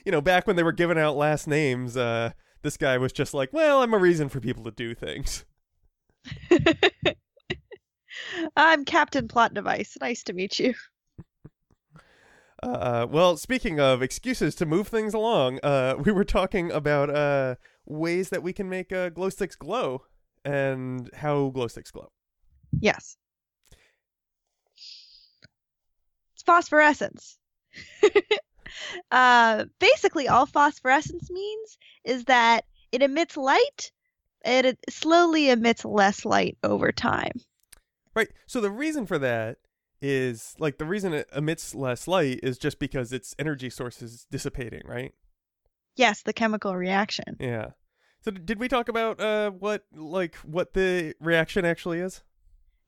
you 0.04 0.12
know, 0.12 0.20
back 0.20 0.46
when 0.46 0.56
they 0.56 0.62
were 0.62 0.72
giving 0.72 0.98
out 0.98 1.16
last 1.16 1.46
names, 1.46 1.96
uh, 1.96 2.32
this 2.62 2.76
guy 2.76 2.98
was 2.98 3.12
just 3.12 3.34
like, 3.34 3.52
well, 3.52 3.82
I'm 3.82 3.94
a 3.94 3.98
reason 3.98 4.28
for 4.28 4.40
people 4.40 4.64
to 4.64 4.70
do 4.70 4.94
things. 4.94 5.44
I'm 8.56 8.84
Captain 8.84 9.28
Plot 9.28 9.54
Device. 9.54 9.96
Nice 10.00 10.22
to 10.24 10.32
meet 10.32 10.58
you. 10.58 10.74
Uh, 12.62 13.06
well, 13.08 13.36
speaking 13.36 13.78
of 13.78 14.02
excuses 14.02 14.54
to 14.56 14.66
move 14.66 14.88
things 14.88 15.14
along, 15.14 15.60
uh, 15.62 15.94
we 16.04 16.12
were 16.12 16.24
talking 16.24 16.72
about 16.72 17.10
uh, 17.10 17.56
ways 17.84 18.30
that 18.30 18.42
we 18.42 18.52
can 18.52 18.68
make 18.68 18.92
uh, 18.92 19.08
glow 19.10 19.28
sticks 19.28 19.56
glow 19.56 20.02
and 20.44 21.10
how 21.14 21.50
glow 21.50 21.68
sticks 21.68 21.90
glow. 21.90 22.10
Yes. 22.80 23.16
It's 26.34 26.42
phosphorescence. 26.44 27.38
uh, 29.10 29.64
basically, 29.78 30.28
all 30.28 30.46
phosphorescence 30.46 31.30
means 31.30 31.78
is 32.04 32.24
that 32.24 32.64
it 32.92 33.02
emits 33.02 33.36
light. 33.36 33.92
and 34.44 34.66
It 34.66 34.78
slowly 34.88 35.50
emits 35.50 35.84
less 35.84 36.24
light 36.24 36.58
over 36.62 36.92
time. 36.92 37.32
Right. 38.14 38.28
So 38.46 38.60
the 38.60 38.70
reason 38.70 39.06
for 39.06 39.18
that 39.18 39.58
is 40.00 40.54
like 40.58 40.78
the 40.78 40.84
reason 40.84 41.12
it 41.12 41.28
emits 41.34 41.74
less 41.74 42.06
light 42.06 42.40
is 42.42 42.58
just 42.58 42.78
because 42.78 43.12
its 43.12 43.34
energy 43.38 43.70
source 43.70 44.02
is 44.02 44.26
dissipating, 44.30 44.82
right? 44.84 45.12
Yes, 45.96 46.22
the 46.22 46.32
chemical 46.32 46.76
reaction. 46.76 47.36
Yeah. 47.40 47.70
So 48.20 48.30
did 48.30 48.58
we 48.58 48.68
talk 48.68 48.88
about 48.88 49.20
uh 49.20 49.50
what 49.50 49.84
like 49.94 50.34
what 50.36 50.74
the 50.74 51.14
reaction 51.20 51.64
actually 51.64 52.00
is? 52.00 52.22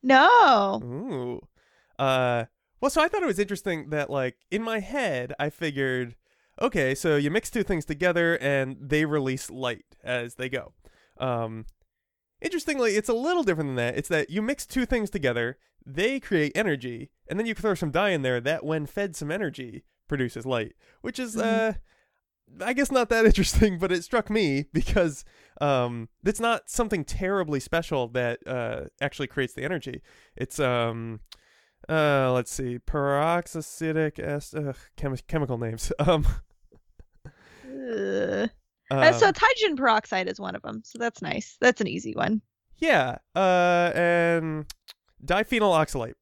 No. 0.03 0.81
Ooh. 0.83 1.47
Uh 1.99 2.45
well 2.81 2.91
so 2.91 3.03
I 3.03 3.09
thought 3.09 3.23
it 3.23 3.27
was 3.27 3.39
interesting 3.39 3.91
that 3.91 4.11
like 4.11 4.37
in 4.51 4.63
my 4.63 4.81
head 4.81 5.35
I 5.39 5.51
figured 5.51 6.17
okay, 6.61 6.95
so 6.95 7.17
you 7.17 7.31
mix 7.31 7.51
two 7.51 7.63
things 7.63 7.85
together 7.85 8.37
and 8.39 8.77
they 8.81 9.05
release 9.05 9.49
light 9.51 9.97
as 10.03 10.35
they 10.35 10.49
go. 10.49 10.73
Um 11.19 11.67
interestingly, 12.41 12.97
it's 12.97 13.09
a 13.09 13.15
little 13.15 13.43
different 13.43 13.69
than 13.69 13.77
that. 13.77 13.97
It's 13.97 14.09
that 14.09 14.31
you 14.31 14.43
mix 14.43 14.67
two 14.67 14.87
things 14.87 15.11
together, 15.11 15.59
they 15.85 16.21
create 16.21 16.53
energy, 16.55 17.11
and 17.29 17.39
then 17.39 17.47
you 17.47 17.55
throw 17.55 17.75
some 17.75 17.91
dye 17.91 18.11
in 18.11 18.23
there 18.23 18.41
that 18.41 18.65
when 18.65 18.87
fed 18.87 19.17
some 19.17 19.31
energy 19.31 19.85
produces 20.09 20.47
light, 20.47 20.75
which 21.03 21.19
is 21.19 21.37
uh 21.37 21.75
I 22.61 22.73
guess 22.73 22.91
not 22.91 23.09
that 23.11 23.25
interesting, 23.27 23.79
but 23.79 23.93
it 23.93 24.05
struck 24.05 24.31
me 24.31 24.67
because 24.73 25.25
um, 25.61 26.09
it's 26.25 26.41
not 26.41 26.69
something 26.69 27.05
terribly 27.05 27.61
special 27.61 28.09
that 28.09 28.47
uh, 28.47 28.85
actually 29.01 29.27
creates 29.29 29.55
the 29.55 29.65
energy. 29.65 30.03
It's 30.37 30.59
um, 30.59 31.21
uh, 31.89 32.33
let's 32.33 32.51
see, 32.53 32.79
peroxacidic 32.79 34.19
acid, 34.19 34.69
ugh, 34.69 34.77
chemi- 34.97 35.27
chemical 35.27 35.59
names. 35.59 35.93
Um, 36.01 36.27
Uh, 37.67 38.47
uh, 38.91 39.13
so 39.13 39.27
um, 39.29 39.33
hydrogen 39.37 39.77
peroxide 39.77 40.29
is 40.29 40.41
one 40.41 40.55
of 40.57 40.63
them. 40.63 40.81
So 40.85 40.99
that's 40.99 41.21
nice. 41.21 41.57
That's 41.61 41.81
an 41.81 41.87
easy 41.87 42.15
one. 42.15 42.41
yeah, 42.79 43.19
uh, 43.35 43.91
and 43.95 44.65
diphenyl 45.25 45.73
oxalate. 45.75 46.15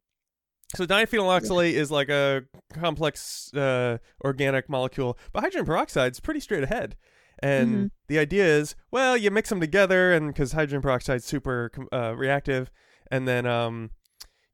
So 0.74 0.84
diphenyl 0.84 1.28
oxalate 1.40 1.74
is 1.74 1.90
like 1.92 2.08
a 2.08 2.42
complex 2.74 3.52
uh, 3.54 3.98
organic 4.24 4.68
molecule, 4.68 5.16
but 5.32 5.40
hydrogen 5.40 5.64
peroxide 5.66 6.12
is 6.12 6.20
pretty 6.20 6.40
straight 6.40 6.64
ahead. 6.64 6.96
And 7.40 7.86
Mhm. 7.86 7.90
the 8.08 8.18
idea 8.18 8.44
is, 8.46 8.74
well, 8.90 9.16
you 9.16 9.30
mix 9.30 9.48
them 9.50 9.60
together, 9.60 10.12
and 10.12 10.28
because 10.28 10.52
hydrogen 10.52 10.82
peroxide 10.82 11.18
is 11.18 11.24
super 11.24 11.70
uh, 11.92 12.14
reactive, 12.16 12.70
and 13.12 13.28
then 13.28 13.46
um, 13.46 13.90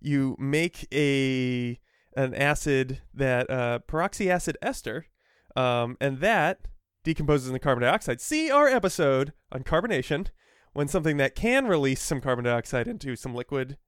you 0.03 0.37
make 0.39 0.87
a 0.93 1.79
an 2.17 2.35
acid 2.35 3.01
that 3.15 3.51
uh, 3.51 3.79
peroxyacid 3.89 4.55
ester, 4.61 5.07
um, 5.57 5.97
and 6.01 6.19
that 6.19 6.69
decomposes 7.05 7.49
into 7.49 7.59
carbon 7.59 7.83
dioxide. 7.83 8.21
See 8.21 8.51
our 8.51 8.69
episode 8.69 9.33
on 9.51 9.65
carbonation, 9.65 10.29
when 10.73 10.89
something 10.89 11.17
that 11.17 11.35
can 11.35 11.67
release 11.67 12.03
some 12.03 12.21
carbon 12.21 12.45
dioxide 12.45 12.87
into 12.87 13.17
some 13.17 13.35
liquid 13.35 13.79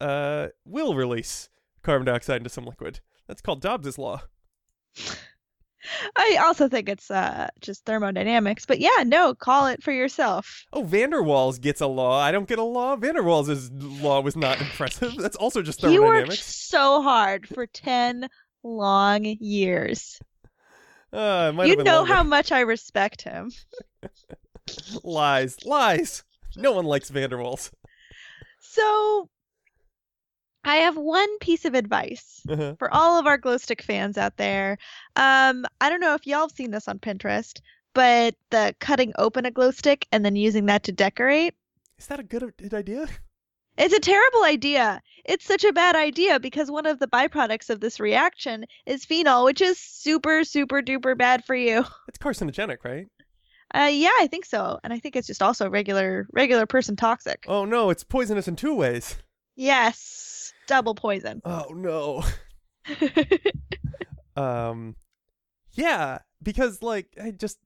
uh, 0.00 0.48
will 0.64 0.94
release 0.94 1.48
carbon 1.82 2.06
dioxide 2.06 2.38
into 2.38 2.50
some 2.50 2.66
liquid. 2.66 3.00
That's 3.28 3.42
called 3.42 3.60
Dobbs's 3.60 3.98
law. 3.98 4.22
I 6.16 6.38
also 6.42 6.68
think 6.68 6.88
it's 6.88 7.10
uh 7.10 7.48
just 7.60 7.84
thermodynamics, 7.84 8.64
but 8.66 8.80
yeah, 8.80 9.02
no, 9.04 9.34
call 9.34 9.66
it 9.66 9.82
for 9.82 9.92
yourself. 9.92 10.64
Oh, 10.72 10.82
Van 10.82 11.10
der 11.10 11.20
Waals 11.22 11.60
gets 11.60 11.80
a 11.80 11.86
law. 11.86 12.18
I 12.20 12.32
don't 12.32 12.48
get 12.48 12.58
a 12.58 12.62
law. 12.62 12.96
Van 12.96 13.14
der 13.14 13.22
Waals' 13.22 13.70
law 14.02 14.20
was 14.20 14.36
not 14.36 14.60
impressive. 14.60 15.14
That's 15.18 15.36
also 15.36 15.62
just 15.62 15.80
thermodynamics. 15.80 16.24
He 16.24 16.30
worked 16.30 16.42
so 16.42 17.02
hard 17.02 17.46
for 17.48 17.66
10 17.66 18.28
long 18.62 19.24
years. 19.24 20.18
Uh, 21.12 21.52
You 21.64 21.76
know 21.76 21.98
longer. 21.98 22.12
how 22.12 22.22
much 22.22 22.50
I 22.50 22.60
respect 22.60 23.22
him. 23.22 23.52
lies, 25.04 25.64
lies. 25.64 26.24
No 26.56 26.72
one 26.72 26.84
likes 26.86 27.10
Van 27.10 27.30
der 27.30 27.36
Waals. 27.38 27.70
So 28.60 29.28
I 30.64 30.76
have 30.76 30.96
one 30.96 31.38
piece 31.38 31.64
of 31.64 31.74
advice 31.74 32.40
Uh-huh. 32.48 32.74
for 32.78 32.92
all 32.92 33.18
of 33.18 33.26
our 33.26 33.38
glow 33.38 33.56
stick 33.58 33.82
fans 33.82 34.16
out 34.18 34.36
there. 34.36 34.78
Um, 35.16 35.64
I 35.80 35.88
don't 35.90 36.00
know 36.00 36.14
if 36.14 36.26
y'all 36.26 36.40
have 36.42 36.52
seen 36.52 36.70
this 36.70 36.88
on 36.88 36.98
Pinterest, 36.98 37.60
but 37.94 38.34
the 38.50 38.74
cutting 38.80 39.12
open 39.18 39.46
a 39.46 39.50
glow 39.50 39.70
stick 39.70 40.06
and 40.12 40.24
then 40.24 40.36
using 40.36 40.66
that 40.66 40.82
to 40.84 40.92
decorate. 40.92 41.54
Is 41.98 42.06
that 42.08 42.20
a 42.20 42.24
good, 42.24 42.52
good 42.56 42.74
idea? 42.74 43.06
It's 43.76 43.94
a 43.94 44.00
terrible 44.00 44.44
idea. 44.44 45.02
It's 45.24 45.44
such 45.44 45.64
a 45.64 45.72
bad 45.72 45.96
idea 45.96 46.38
because 46.38 46.70
one 46.70 46.86
of 46.86 46.98
the 47.00 47.08
byproducts 47.08 47.70
of 47.70 47.80
this 47.80 47.98
reaction 47.98 48.66
is 48.86 49.04
phenol, 49.04 49.44
which 49.44 49.60
is 49.60 49.78
super, 49.80 50.44
super 50.44 50.80
duper 50.80 51.16
bad 51.18 51.44
for 51.44 51.56
you. 51.56 51.84
It's 52.08 52.18
carcinogenic, 52.18 52.78
right? 52.84 53.06
Uh, 53.74 53.88
yeah, 53.90 54.10
I 54.20 54.28
think 54.28 54.44
so, 54.44 54.78
and 54.84 54.92
I 54.92 55.00
think 55.00 55.16
it's 55.16 55.26
just 55.26 55.42
also 55.42 55.68
regular, 55.68 56.28
regular 56.32 56.66
person 56.66 56.94
toxic. 56.94 57.44
Oh 57.48 57.64
no, 57.64 57.90
it's 57.90 58.04
poisonous 58.04 58.46
in 58.46 58.54
two 58.54 58.74
ways. 58.74 59.16
Yes, 59.56 59.98
double 60.66 60.94
poison. 60.94 61.40
Oh 61.44 61.66
no. 61.74 62.22
um 64.36 64.96
yeah 65.72 66.18
because 66.42 66.82
like 66.82 67.08
i 67.22 67.30
just 67.30 67.58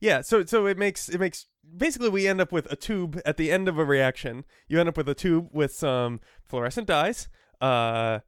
yeah 0.00 0.20
so 0.20 0.44
so 0.44 0.66
it 0.66 0.78
makes 0.78 1.08
it 1.08 1.18
makes 1.18 1.46
basically 1.76 2.08
we 2.08 2.26
end 2.26 2.40
up 2.40 2.50
with 2.50 2.70
a 2.72 2.76
tube 2.76 3.20
at 3.26 3.36
the 3.36 3.50
end 3.50 3.68
of 3.68 3.78
a 3.78 3.84
reaction 3.84 4.44
you 4.66 4.80
end 4.80 4.88
up 4.88 4.96
with 4.96 5.08
a 5.08 5.14
tube 5.14 5.48
with 5.52 5.72
some 5.72 6.20
fluorescent 6.44 6.86
dyes 6.86 7.28
uh 7.60 8.18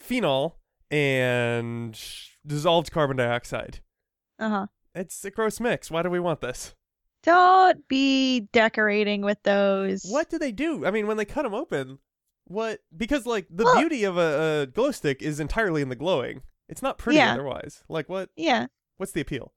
phenol 0.00 0.58
and 0.90 2.00
dissolved 2.46 2.90
carbon 2.90 3.16
dioxide 3.16 3.80
uh 4.38 4.48
huh. 4.48 4.66
it's 4.94 5.24
a 5.24 5.30
gross 5.30 5.60
mix 5.60 5.90
why 5.90 6.02
do 6.02 6.08
we 6.10 6.20
want 6.20 6.40
this 6.40 6.74
Don't 7.22 7.86
be 7.88 8.40
decorating 8.52 9.22
with 9.22 9.42
those. 9.42 10.04
what 10.08 10.30
do 10.30 10.38
they 10.38 10.52
do 10.52 10.86
i 10.86 10.90
mean 10.90 11.06
when 11.06 11.16
they 11.18 11.24
cut 11.26 11.42
them 11.42 11.54
open 11.54 11.98
what 12.48 12.80
because 12.96 13.26
like 13.26 13.46
the 13.50 13.64
Well- 13.64 13.76
beauty 13.78 14.04
of 14.04 14.16
a, 14.16 14.62
a 14.62 14.66
glow 14.66 14.90
stick 14.90 15.22
is 15.22 15.38
entirely 15.40 15.82
in 15.82 15.88
the 15.88 15.96
glowing 15.96 16.42
it's 16.68 16.82
not 16.82 16.98
pretty 16.98 17.16
Yeah. 17.18 17.32
otherwise 17.32 17.82
like 17.88 18.08
what 18.08 18.30
Yeah. 18.36 18.66
what's 18.96 19.12
the 19.12 19.20
appeal 19.20 19.52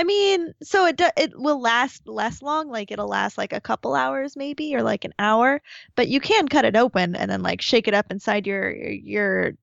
I 0.00 0.04
mean, 0.04 0.54
so 0.62 0.86
it 0.86 0.96
do, 0.96 1.08
it 1.16 1.32
will 1.36 1.60
last 1.60 2.06
less 2.06 2.40
long, 2.40 2.68
like 2.70 2.92
it'll 2.92 3.08
last 3.08 3.36
like 3.36 3.52
a 3.52 3.60
couple 3.60 3.96
hours 3.96 4.36
maybe 4.36 4.72
or 4.76 4.80
like 4.84 5.04
an 5.04 5.12
hour, 5.18 5.60
but 5.96 6.06
you 6.06 6.20
can 6.20 6.46
cut 6.46 6.64
it 6.64 6.76
open 6.76 7.16
and 7.16 7.28
then 7.28 7.42
like 7.42 7.60
shake 7.60 7.88
it 7.88 7.94
up 7.94 8.12
inside 8.12 8.46
your 8.46 8.70
your 8.70 9.54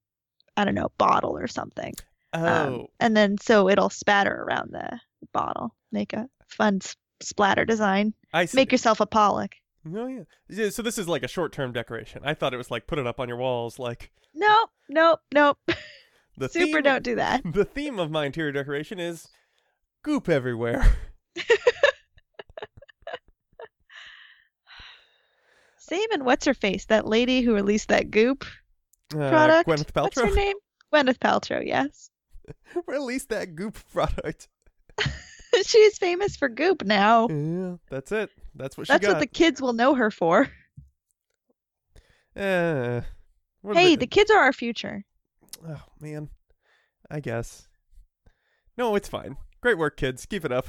I 0.58 0.66
don't 0.66 0.76
know, 0.76 0.92
bottle 0.98 1.38
or 1.38 1.48
something. 1.48 1.94
oh 2.34 2.46
Um, 2.46 2.88
and 3.00 3.16
then 3.16 3.38
so 3.38 3.70
it'll 3.70 3.90
spatter 3.90 4.36
around 4.36 4.74
the 4.74 5.00
bottle. 5.32 5.74
Make 5.94 6.12
a 6.12 6.28
fun 6.50 6.82
splatter 7.22 7.64
design. 7.64 8.14
I 8.34 8.44
see. 8.44 8.58
Make 8.58 8.74
yourself 8.74 9.00
a 9.00 9.06
Pollock. 9.06 9.56
Oh 9.94 10.08
yeah. 10.08 10.24
Yeah, 10.50 10.70
So 10.70 10.82
this 10.82 10.98
is 10.98 11.08
like 11.08 11.24
a 11.24 11.28
short-term 11.28 11.72
decoration. 11.72 12.22
I 12.26 12.34
thought 12.34 12.54
it 12.54 12.58
was 12.58 12.72
like 12.72 12.88
put 12.88 12.98
it 13.00 13.06
up 13.06 13.20
on 13.20 13.28
your 13.28 13.38
walls, 13.38 13.78
like 13.78 14.12
Nope, 14.34 14.70
nope, 14.90 15.20
nope. 15.34 15.58
the 16.38 16.50
Super 16.50 16.82
don't 16.82 17.04
do 17.04 17.16
that. 17.16 17.42
The 17.54 17.66
theme 17.66 18.00
of 18.00 18.10
my 18.12 18.26
interior 18.26 18.52
decoration 18.52 19.00
is 19.00 19.28
goop 20.04 20.28
everywhere. 20.30 20.98
Same 25.78 26.12
in 26.14 26.26
what's 26.26 26.46
her 26.46 26.54
face, 26.56 26.86
that 26.86 27.06
lady 27.06 27.42
who 27.42 27.54
released 27.54 27.90
that 27.90 28.10
goop 28.10 28.44
Uh, 29.14 29.30
product. 29.30 29.70
Gwyneth 29.70 30.02
What's 30.02 30.20
her 30.20 30.32
name? 30.34 30.56
Gwyneth 30.92 31.20
Paltrow. 31.20 31.64
Yes, 31.66 32.10
released 32.88 33.30
that 33.30 33.56
goop 33.56 33.78
product. 33.94 34.48
she's 35.66 35.98
famous 35.98 36.36
for 36.36 36.50
goop 36.50 36.84
now. 36.84 37.28
Yeah, 37.30 37.76
that's 37.90 38.12
it. 38.12 38.30
That's 38.56 38.78
what 38.78 38.88
she 38.88 38.94
That's 38.94 39.06
got. 39.06 39.14
what 39.14 39.20
the 39.20 39.28
kids 39.28 39.62
will 39.62 39.74
know 39.74 39.94
her 39.96 40.12
for. 40.12 40.50
Eh, 42.36 43.02
Hey, 43.74 43.94
is 43.94 43.98
the 43.98 44.08
kids 44.08 44.30
are 44.30 44.40
our 44.40 44.54
future. 44.54 45.04
Oh 45.68 45.82
man, 46.00 46.30
I 47.10 47.20
guess. 47.20 47.68
No, 48.78 48.96
it's 48.96 49.08
fine. 49.08 49.38
Great 49.62 49.78
work, 49.78 49.98
kids. 49.98 50.26
Keep 50.26 50.46
it 50.46 50.52
up. 50.52 50.68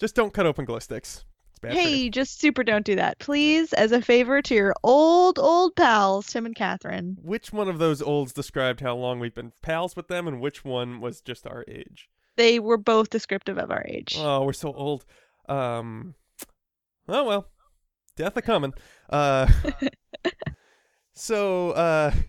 Just 0.00 0.14
don't 0.16 0.34
cut 0.34 0.44
open 0.44 0.64
glow 0.64 0.80
sticks. 0.80 1.24
It's 1.50 1.58
bad. 1.60 1.72
Hey, 1.72 2.10
just 2.10 2.40
super 2.40 2.64
don't 2.64 2.84
do 2.84 2.96
that, 2.96 3.18
please, 3.20 3.72
as 3.72 3.92
a 3.92 4.02
favor 4.02 4.42
to 4.42 4.54
your 4.54 4.74
old 4.82 5.38
old 5.38 5.76
pals, 5.76 6.26
Tim 6.26 6.46
and 6.46 6.54
Catherine. 6.54 7.16
Which 7.22 7.52
one 7.52 7.68
of 7.68 7.78
those 7.78 8.02
olds 8.02 8.32
described 8.32 8.80
how 8.80 8.96
long 8.96 9.20
we've 9.20 9.34
been 9.34 9.52
pals 9.62 9.94
with 9.96 10.08
them, 10.08 10.26
and 10.26 10.40
which 10.40 10.64
one 10.64 11.00
was 11.00 11.20
just 11.20 11.46
our 11.46 11.64
age? 11.68 12.08
They 12.36 12.58
were 12.58 12.76
both 12.78 13.10
descriptive 13.10 13.58
of 13.58 13.70
our 13.70 13.84
age. 13.86 14.16
Oh, 14.18 14.44
we're 14.44 14.52
so 14.52 14.72
old. 14.72 15.04
Um. 15.48 16.14
Oh 17.08 17.24
well, 17.24 17.46
death 18.16 18.36
a 18.36 18.42
coming. 18.42 18.74
Uh. 19.10 19.46
so 21.12 21.70
uh. 21.72 22.12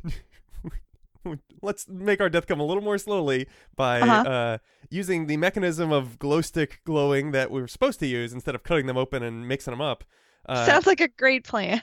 Let's 1.64 1.88
make 1.90 2.22
our 2.22 2.30
death 2.30 2.46
come 2.46 2.60
a 2.60 2.64
little 2.66 2.84
more 2.84 3.00
slowly 3.00 3.48
by 3.76 4.00
Uh-huh. 4.00 4.30
uh, 4.30 4.58
using 4.92 5.26
the 5.26 5.38
mechanism 5.38 5.92
of 5.92 6.20
glow 6.20 6.42
stick 6.42 6.82
glowing 6.86 7.32
that 7.32 7.50
we 7.50 7.60
were 7.62 7.68
supposed 7.68 8.00
to 8.02 8.06
use 8.06 8.32
instead 8.32 8.54
of 8.54 8.62
cutting 8.62 8.86
them 8.86 8.96
open 8.98 9.24
and 9.24 9.48
mixing 9.48 9.72
them 9.72 9.82
up. 9.82 10.04
Uh, 10.48 10.64
Sounds 10.68 10.86
like 10.86 11.02
a 11.02 11.08
great 11.08 11.44
plan. 11.44 11.82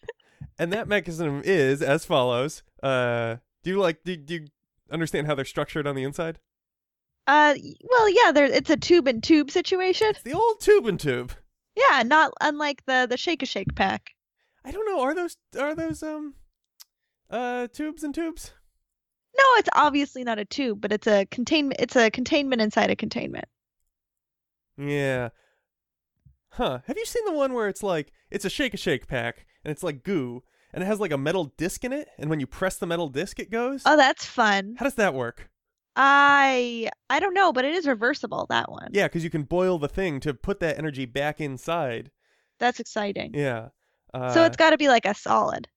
and 0.58 0.72
that 0.72 0.88
mechanism 0.88 1.42
is 1.44 1.82
as 1.82 2.06
follows. 2.06 2.62
Uh, 2.82 3.36
do 3.62 3.68
you 3.70 3.78
like? 3.78 4.02
Do, 4.04 4.16
do 4.16 4.34
you 4.36 4.46
understand 4.90 5.26
how 5.26 5.34
they're 5.34 5.44
structured 5.44 5.86
on 5.86 5.94
the 5.94 6.04
inside? 6.04 6.38
Uh, 7.28 7.54
well, 7.84 8.08
yeah, 8.08 8.32
there 8.32 8.46
it's 8.46 8.70
a 8.70 8.76
tube 8.76 9.06
and 9.06 9.22
tube 9.22 9.50
situation. 9.50 10.08
It's 10.08 10.22
the 10.22 10.32
old 10.32 10.60
tube 10.60 10.86
and 10.86 10.98
tube. 10.98 11.32
Yeah, 11.76 12.02
not 12.02 12.32
unlike 12.40 12.82
the 12.86 13.06
the 13.08 13.18
shake 13.18 13.42
a 13.42 13.46
shake 13.46 13.74
pack. 13.74 14.12
I 14.64 14.70
don't 14.70 14.86
know. 14.86 15.02
Are 15.02 15.14
those 15.14 15.36
are 15.60 15.74
those 15.74 16.02
um 16.02 16.34
uh 17.28 17.68
tubes 17.70 18.02
and 18.02 18.14
tubes? 18.14 18.54
No, 19.36 19.44
it's 19.58 19.68
obviously 19.74 20.24
not 20.24 20.38
a 20.38 20.46
tube, 20.46 20.80
but 20.80 20.90
it's 20.90 21.06
a 21.06 21.26
containment. 21.26 21.80
It's 21.80 21.96
a 21.96 22.10
containment 22.10 22.62
inside 22.62 22.88
a 22.88 22.96
containment. 22.96 23.44
Yeah. 24.78 25.28
Huh. 26.52 26.78
Have 26.86 26.96
you 26.96 27.04
seen 27.04 27.26
the 27.26 27.34
one 27.34 27.52
where 27.52 27.68
it's 27.68 27.82
like 27.82 28.10
it's 28.30 28.46
a 28.46 28.50
shake 28.50 28.72
a 28.72 28.78
shake 28.78 29.06
pack 29.06 29.44
and 29.64 29.70
it's 29.70 29.82
like 29.82 30.02
goo 30.02 30.44
and 30.72 30.82
it 30.82 30.86
has 30.86 30.98
like 30.98 31.12
a 31.12 31.18
metal 31.18 31.52
disc 31.58 31.84
in 31.84 31.92
it 31.92 32.08
and 32.18 32.30
when 32.30 32.40
you 32.40 32.46
press 32.46 32.78
the 32.78 32.86
metal 32.86 33.10
disc 33.10 33.38
it 33.38 33.50
goes? 33.50 33.82
Oh, 33.84 33.98
that's 33.98 34.24
fun. 34.24 34.76
How 34.78 34.84
does 34.84 34.94
that 34.94 35.12
work? 35.12 35.50
I 36.00 36.88
I 37.10 37.18
don't 37.18 37.34
know, 37.34 37.52
but 37.52 37.64
it 37.64 37.74
is 37.74 37.86
reversible. 37.86 38.46
That 38.48 38.70
one. 38.70 38.88
Yeah, 38.92 39.08
because 39.08 39.24
you 39.24 39.30
can 39.30 39.42
boil 39.42 39.78
the 39.78 39.88
thing 39.88 40.20
to 40.20 40.32
put 40.32 40.60
that 40.60 40.78
energy 40.78 41.04
back 41.06 41.40
inside. 41.40 42.12
That's 42.60 42.78
exciting. 42.78 43.32
Yeah. 43.34 43.68
Uh, 44.14 44.32
so 44.32 44.44
it's 44.44 44.56
got 44.56 44.70
to 44.70 44.78
be 44.78 44.86
like 44.88 45.04
a 45.04 45.12
solid. 45.14 45.68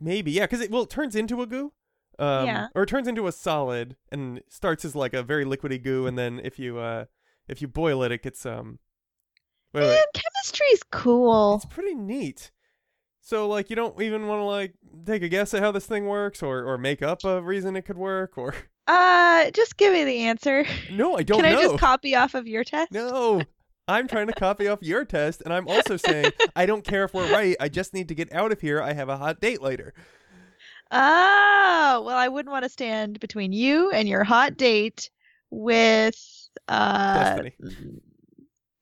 maybe 0.00 0.32
yeah, 0.32 0.42
because 0.44 0.60
it 0.60 0.70
well 0.72 0.82
it 0.82 0.90
turns 0.90 1.14
into 1.14 1.40
a 1.40 1.46
goo. 1.46 1.72
Um, 2.18 2.46
Yeah. 2.46 2.66
Or 2.74 2.82
it 2.82 2.88
turns 2.88 3.06
into 3.06 3.26
a 3.28 3.32
solid 3.32 3.96
and 4.10 4.42
starts 4.48 4.84
as 4.84 4.96
like 4.96 5.14
a 5.14 5.22
very 5.22 5.44
liquidy 5.44 5.80
goo, 5.82 6.06
and 6.06 6.18
then 6.18 6.40
if 6.42 6.58
you 6.58 6.78
uh 6.78 7.04
if 7.48 7.62
you 7.62 7.68
boil 7.68 8.02
it, 8.02 8.10
it 8.10 8.22
gets 8.22 8.44
um. 8.44 8.80
Wait, 9.72 9.82
wait. 9.82 9.88
Man, 9.88 10.04
chemistry's 10.14 10.82
cool. 10.90 11.56
It's 11.56 11.66
pretty 11.66 11.94
neat. 11.94 12.50
So 13.20 13.46
like 13.46 13.70
you 13.70 13.76
don't 13.76 14.00
even 14.02 14.26
want 14.26 14.40
to 14.40 14.44
like 14.44 14.74
take 15.04 15.22
a 15.22 15.28
guess 15.28 15.54
at 15.54 15.62
how 15.62 15.70
this 15.70 15.86
thing 15.86 16.06
works 16.06 16.42
or 16.42 16.64
or 16.64 16.76
make 16.76 17.02
up 17.02 17.22
a 17.24 17.40
reason 17.40 17.76
it 17.76 17.82
could 17.82 17.98
work 17.98 18.36
or 18.36 18.54
Uh, 18.86 19.50
just 19.50 19.76
give 19.76 19.92
me 19.92 20.04
the 20.04 20.18
answer. 20.18 20.64
No, 20.92 21.16
I 21.16 21.22
don't 21.22 21.42
Can 21.42 21.52
know. 21.52 21.58
I 21.58 21.62
just 21.62 21.78
copy 21.78 22.14
off 22.14 22.34
of 22.34 22.46
your 22.46 22.64
test? 22.64 22.92
no. 22.92 23.42
I'm 23.88 24.08
trying 24.08 24.26
to 24.26 24.32
copy 24.32 24.66
off 24.66 24.80
your 24.82 25.04
test 25.04 25.42
and 25.42 25.54
I'm 25.54 25.68
also 25.68 25.96
saying 25.96 26.32
I 26.56 26.66
don't 26.66 26.84
care 26.84 27.04
if 27.04 27.14
we're 27.14 27.30
right. 27.32 27.56
I 27.60 27.68
just 27.68 27.94
need 27.94 28.08
to 28.08 28.16
get 28.16 28.32
out 28.32 28.50
of 28.50 28.60
here. 28.60 28.82
I 28.82 28.92
have 28.92 29.08
a 29.08 29.16
hot 29.16 29.40
date 29.40 29.62
later. 29.62 29.94
Oh, 30.90 32.02
well, 32.04 32.16
I 32.16 32.26
wouldn't 32.26 32.50
want 32.50 32.64
to 32.64 32.68
stand 32.68 33.20
between 33.20 33.52
you 33.52 33.92
and 33.92 34.08
your 34.08 34.24
hot 34.24 34.56
date 34.56 35.10
with 35.50 36.16
uh 36.66 37.14
Destiny. 37.14 37.54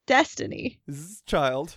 Destiny. 0.07 0.81
This 0.87 1.23
child. 1.27 1.77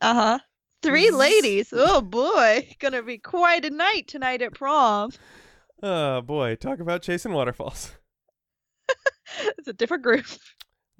Uh-huh. 0.00 0.38
Three 0.82 1.10
ladies. 1.10 1.74
Oh 1.76 2.00
boy, 2.00 2.68
gonna 2.78 3.02
be 3.02 3.18
quite 3.18 3.64
a 3.66 3.70
night 3.70 4.08
tonight 4.08 4.40
at 4.40 4.54
prom. 4.54 5.10
Oh 5.82 6.22
boy, 6.22 6.56
talk 6.56 6.80
about 6.80 7.02
chasing 7.02 7.32
waterfalls. 7.32 7.92
It's 9.58 9.68
a 9.68 9.72
different 9.72 10.02
group. 10.02 10.24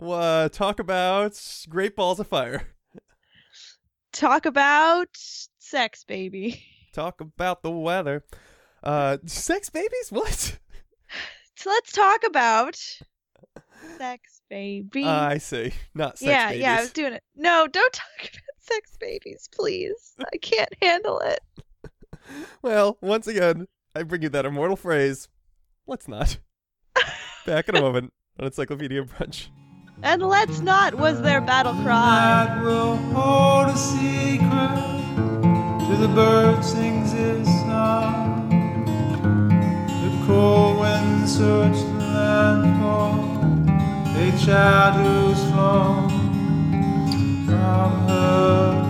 Uh, 0.03 0.49
talk 0.51 0.79
about 0.79 1.41
great 1.69 1.97
balls 1.97 2.21
of 2.21 2.27
fire. 2.27 2.69
Talk 4.13 4.45
about 4.47 5.09
sex, 5.15 6.05
baby. 6.05 6.63
Talk 6.93 7.21
about 7.21 7.63
the 7.63 7.71
weather. 7.71 8.25
Uh, 8.83 9.19
sex 9.27 9.71
babies? 9.71 10.11
What? 10.11 10.59
So 11.59 11.71
let's 11.71 11.91
talk 11.93 12.21
about 12.27 12.77
sex, 13.97 14.43
baby. 14.51 15.05
Uh, 15.05 15.11
I 15.29 15.39
see. 15.39 15.73
Not 15.95 16.19
sex 16.19 16.29
yeah, 16.29 16.49
babies. 16.49 16.63
yeah, 16.63 16.77
I 16.77 16.81
was 16.83 16.93
doing 16.93 17.13
it. 17.15 17.23
No, 17.35 17.67
don't 17.67 17.93
talk 17.95 18.21
about 18.21 18.59
sex 18.59 18.97
babies, 19.01 19.49
please. 19.55 20.15
I 20.35 20.37
can't 20.37 20.69
handle 20.83 21.21
it. 21.21 21.41
Well, 22.61 22.99
once 23.01 23.27
again, 23.27 23.69
I 23.97 24.03
bring 24.03 24.21
you 24.21 24.29
that 24.29 24.45
immortal 24.45 24.77
phrase. 24.77 25.27
Let's 25.87 26.07
not. 26.07 26.37
Back 27.47 27.71
in 27.71 27.77
a 27.77 27.81
moment 27.81 28.13
on 28.39 28.45
Encyclopedia 28.45 29.03
Brunch. 29.05 29.49
And 30.03 30.21
let's 30.21 30.61
not 30.61 30.97
was 30.97 31.23
their 31.23 31.41
battle 31.41 31.73
cry. 31.83 32.45
Night 32.47 32.63
will 32.63 32.97
hold 33.15 33.69
a 33.69 33.79
secret 33.79 34.77
till 35.87 35.97
the 35.97 36.09
bird 36.15 36.63
sings 36.63 37.13
his 37.13 37.47
song. 37.47 38.51
The 39.89 40.27
cold 40.27 40.79
wind 40.81 41.27
search 41.27 41.79
the 41.79 42.05
land 42.13 42.77
for 42.83 44.21
a 44.21 44.45
child 44.45 45.07
who's 45.07 45.43
flown 45.53 46.11
from 47.47 48.09
her 48.09 48.86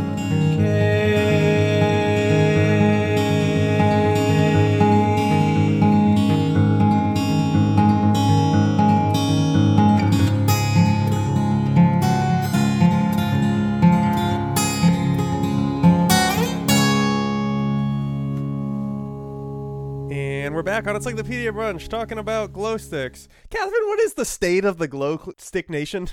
Back 20.76 20.88
on 20.88 20.96
Encyclopedia 20.96 21.50
Brunch 21.52 21.88
talking 21.88 22.18
about 22.18 22.52
glow 22.52 22.76
sticks. 22.76 23.28
Catherine, 23.48 23.86
what 23.86 23.98
is 24.00 24.12
the 24.12 24.26
state 24.26 24.62
of 24.62 24.76
the 24.76 24.86
glow 24.86 25.18
stick 25.38 25.70
nation? 25.70 26.10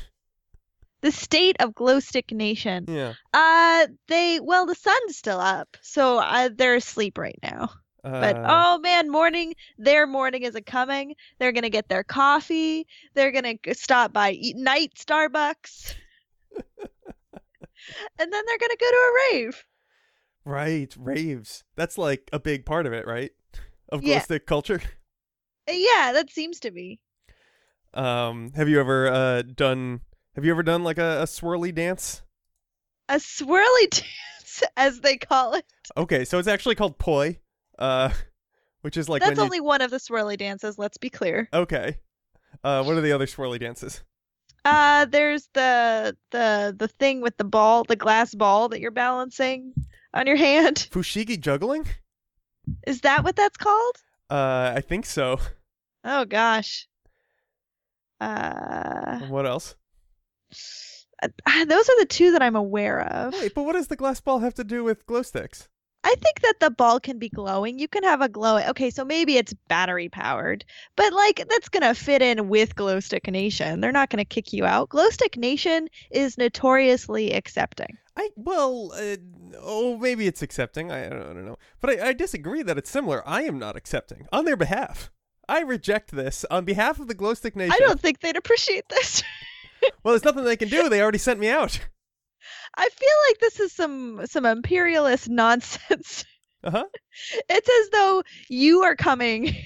The 1.02 1.12
state 1.12 1.58
of 1.60 1.76
Glow 1.76 2.00
Stick 2.00 2.32
Nation. 2.32 2.86
Yeah. 2.88 3.16
Uh, 3.34 3.88
they 4.08 4.40
well, 4.40 4.66
the 4.66 4.74
sun's 4.74 5.18
still 5.18 5.42
up, 5.42 5.76
so 5.82 6.20
uh, 6.20 6.48
they're 6.56 6.76
asleep 6.76 7.18
right 7.18 7.38
now. 7.44 7.72
But 8.04 8.38
Uh, 8.38 8.46
oh 8.48 8.80
man, 8.80 9.12
morning, 9.12 9.54
their 9.78 10.08
morning 10.08 10.44
isn't 10.44 10.66
coming. 10.66 11.16
They're 11.40 11.52
gonna 11.52 11.70
get 11.70 11.90
their 11.90 12.06
coffee. 12.06 12.88
They're 13.16 13.34
gonna 13.34 13.56
stop 13.74 14.14
by 14.14 14.32
eat 14.32 14.56
night 14.56 14.94
Starbucks, 14.96 15.94
and 16.56 16.64
then 18.18 18.30
they're 18.32 18.60
gonna 18.60 18.78
go 18.80 18.90
to 18.90 18.96
a 18.96 19.34
rave. 19.34 19.66
right, 20.46 20.96
raves. 20.98 21.66
That's 21.76 21.98
like 21.98 22.30
a 22.32 22.40
big 22.40 22.66
part 22.66 22.86
of 22.86 22.94
it, 22.94 23.06
right? 23.06 23.32
Of 23.94 24.02
glow 24.02 24.12
Yeah. 24.14 24.20
stick 24.22 24.46
culture. 24.46 24.82
Yeah, 25.70 26.12
that 26.12 26.30
seems 26.30 26.60
to 26.60 26.72
be. 26.72 27.00
Um, 27.94 28.52
have 28.56 28.68
you 28.68 28.82
ever 28.82 29.08
uh 29.08 29.42
done? 29.44 30.02
Have 30.36 30.44
you 30.44 30.52
ever 30.52 30.62
done 30.64 30.84
like 30.84 30.98
a, 30.98 31.22
a 31.22 31.26
swirly 31.26 31.74
dance? 31.74 32.22
A 33.08 33.16
swirly 33.16 33.90
dance, 33.92 34.64
as 34.76 35.00
they 35.00 35.16
call 35.16 35.54
it. 35.54 35.64
Okay, 35.96 36.26
so 36.26 36.38
it's 36.38 36.50
actually 36.50 36.76
called 36.76 36.98
poi, 37.00 37.40
uh, 37.80 38.10
which 38.82 38.98
is 38.98 39.08
like 39.08 39.22
That's 39.22 39.30
when 39.30 39.38
you. 39.38 39.44
only 39.44 39.62
one 39.62 39.82
of 39.82 39.90
the 39.90 40.00
swirly 40.00 40.38
dances. 40.38 40.78
Let's 40.78 40.98
be 40.98 41.10
clear. 41.10 41.48
Okay. 41.54 42.00
Uh, 42.62 42.84
what 42.84 42.98
are 42.98 43.02
the 43.02 43.14
other 43.14 43.26
swirly 43.26 43.58
dances? 43.60 44.04
Uh, 44.66 45.06
there's 45.06 45.48
the 45.54 46.18
the 46.32 46.76
the 46.78 46.90
thing 46.90 47.22
with 47.22 47.38
the 47.38 47.44
ball, 47.46 47.86
the 47.86 47.96
glass 47.96 48.36
ball 48.36 48.68
that 48.70 48.82
you're 48.82 48.92
balancing 48.92 49.74
on 50.14 50.28
your 50.28 50.36
hand. 50.38 50.90
Fushigi 50.92 51.40
juggling? 51.40 51.86
Is 52.88 53.02
that 53.02 53.24
what 53.24 53.36
that's 53.36 53.58
called? 53.58 53.96
Uh, 54.30 54.74
I 54.76 54.82
think 54.82 55.06
so. 55.06 55.40
Oh 56.04 56.26
gosh. 56.26 56.88
Uh, 58.20 59.20
What 59.28 59.46
else? 59.46 59.76
uh, 61.22 61.66
those 61.66 61.90
are 61.90 62.00
the 62.00 62.06
two 62.08 62.32
that 62.32 62.42
I'm 62.42 62.56
aware 62.56 63.02
of. 63.02 63.34
Wait, 63.34 63.54
but 63.54 63.64
what 63.64 63.74
does 63.74 63.88
the 63.88 63.96
glass 63.96 64.22
ball 64.22 64.40
have 64.40 64.54
to 64.56 64.64
do 64.64 64.84
with 64.84 65.06
glow 65.06 65.22
sticks? 65.22 65.68
I 66.06 66.16
think 66.16 66.42
that 66.42 66.56
the 66.60 66.70
ball 66.70 67.00
can 67.00 67.18
be 67.18 67.30
glowing. 67.30 67.80
You 67.80 67.88
can 67.88 68.04
have 68.04 68.20
a 68.22 68.28
glow. 68.28 68.58
Okay, 68.70 68.90
so 68.90 69.06
maybe 69.06 69.38
it's 69.38 69.54
battery 69.70 70.10
powered, 70.10 70.66
but 70.98 71.14
like 71.14 71.46
that's 71.50 71.70
gonna 71.70 71.96
fit 71.96 72.22
in 72.22 72.50
with 72.50 72.76
Glow 72.76 73.00
Stick 73.00 73.28
Nation. 73.32 73.80
They're 73.80 73.94
not 73.94 74.10
gonna 74.10 74.26
kick 74.26 74.52
you 74.52 74.66
out. 74.66 74.90
Glow 74.90 75.10
Stick 75.12 75.38
Nation 75.38 75.88
is 76.12 76.38
notoriously 76.38 77.32
accepting. 77.32 77.98
I 78.16 78.30
well, 78.36 78.92
uh, 78.94 79.18
oh, 79.60 79.98
maybe 79.98 80.28
it's 80.28 80.42
accepting. 80.42 80.92
I, 80.92 81.08
I, 81.08 81.10
don't, 81.10 81.22
I 81.22 81.34
don't 81.34 81.46
know, 81.46 81.58
but 81.82 81.90
I, 81.90 82.10
I 82.10 82.14
disagree 82.14 82.62
that 82.64 82.78
it's 82.78 82.90
similar. 82.90 83.28
I 83.28 83.44
am 83.44 83.58
not 83.58 83.76
accepting 83.76 84.28
on 84.32 84.46
their 84.46 84.58
behalf. 84.58 85.12
I 85.50 85.62
reject 85.62 86.12
this 86.12 86.46
on 86.50 86.64
behalf 86.64 87.00
of 87.00 87.08
the 87.08 87.14
Glow 87.16 87.34
Stick 87.34 87.56
Nation. 87.56 87.74
I 87.74 87.80
don't 87.80 88.00
think 88.00 88.20
they'd 88.20 88.38
appreciate 88.38 88.88
this. 88.90 89.24
Well, 90.02 90.14
there's 90.14 90.24
nothing 90.24 90.46
they 90.46 90.56
can 90.56 90.70
do. 90.70 90.88
They 90.88 91.02
already 91.02 91.18
sent 91.18 91.42
me 91.42 91.50
out. 91.50 91.78
I 92.78 92.88
feel 92.88 93.10
like 93.28 93.40
this 93.40 93.60
is 93.60 93.74
some 93.74 94.26
some 94.28 94.46
imperialist 94.46 95.30
nonsense. 95.30 96.26
Uh 96.66 96.72
huh. 96.72 96.86
It's 97.50 97.70
as 97.70 97.90
though 97.90 98.24
you 98.48 98.84
are 98.84 98.96
coming. 98.96 99.54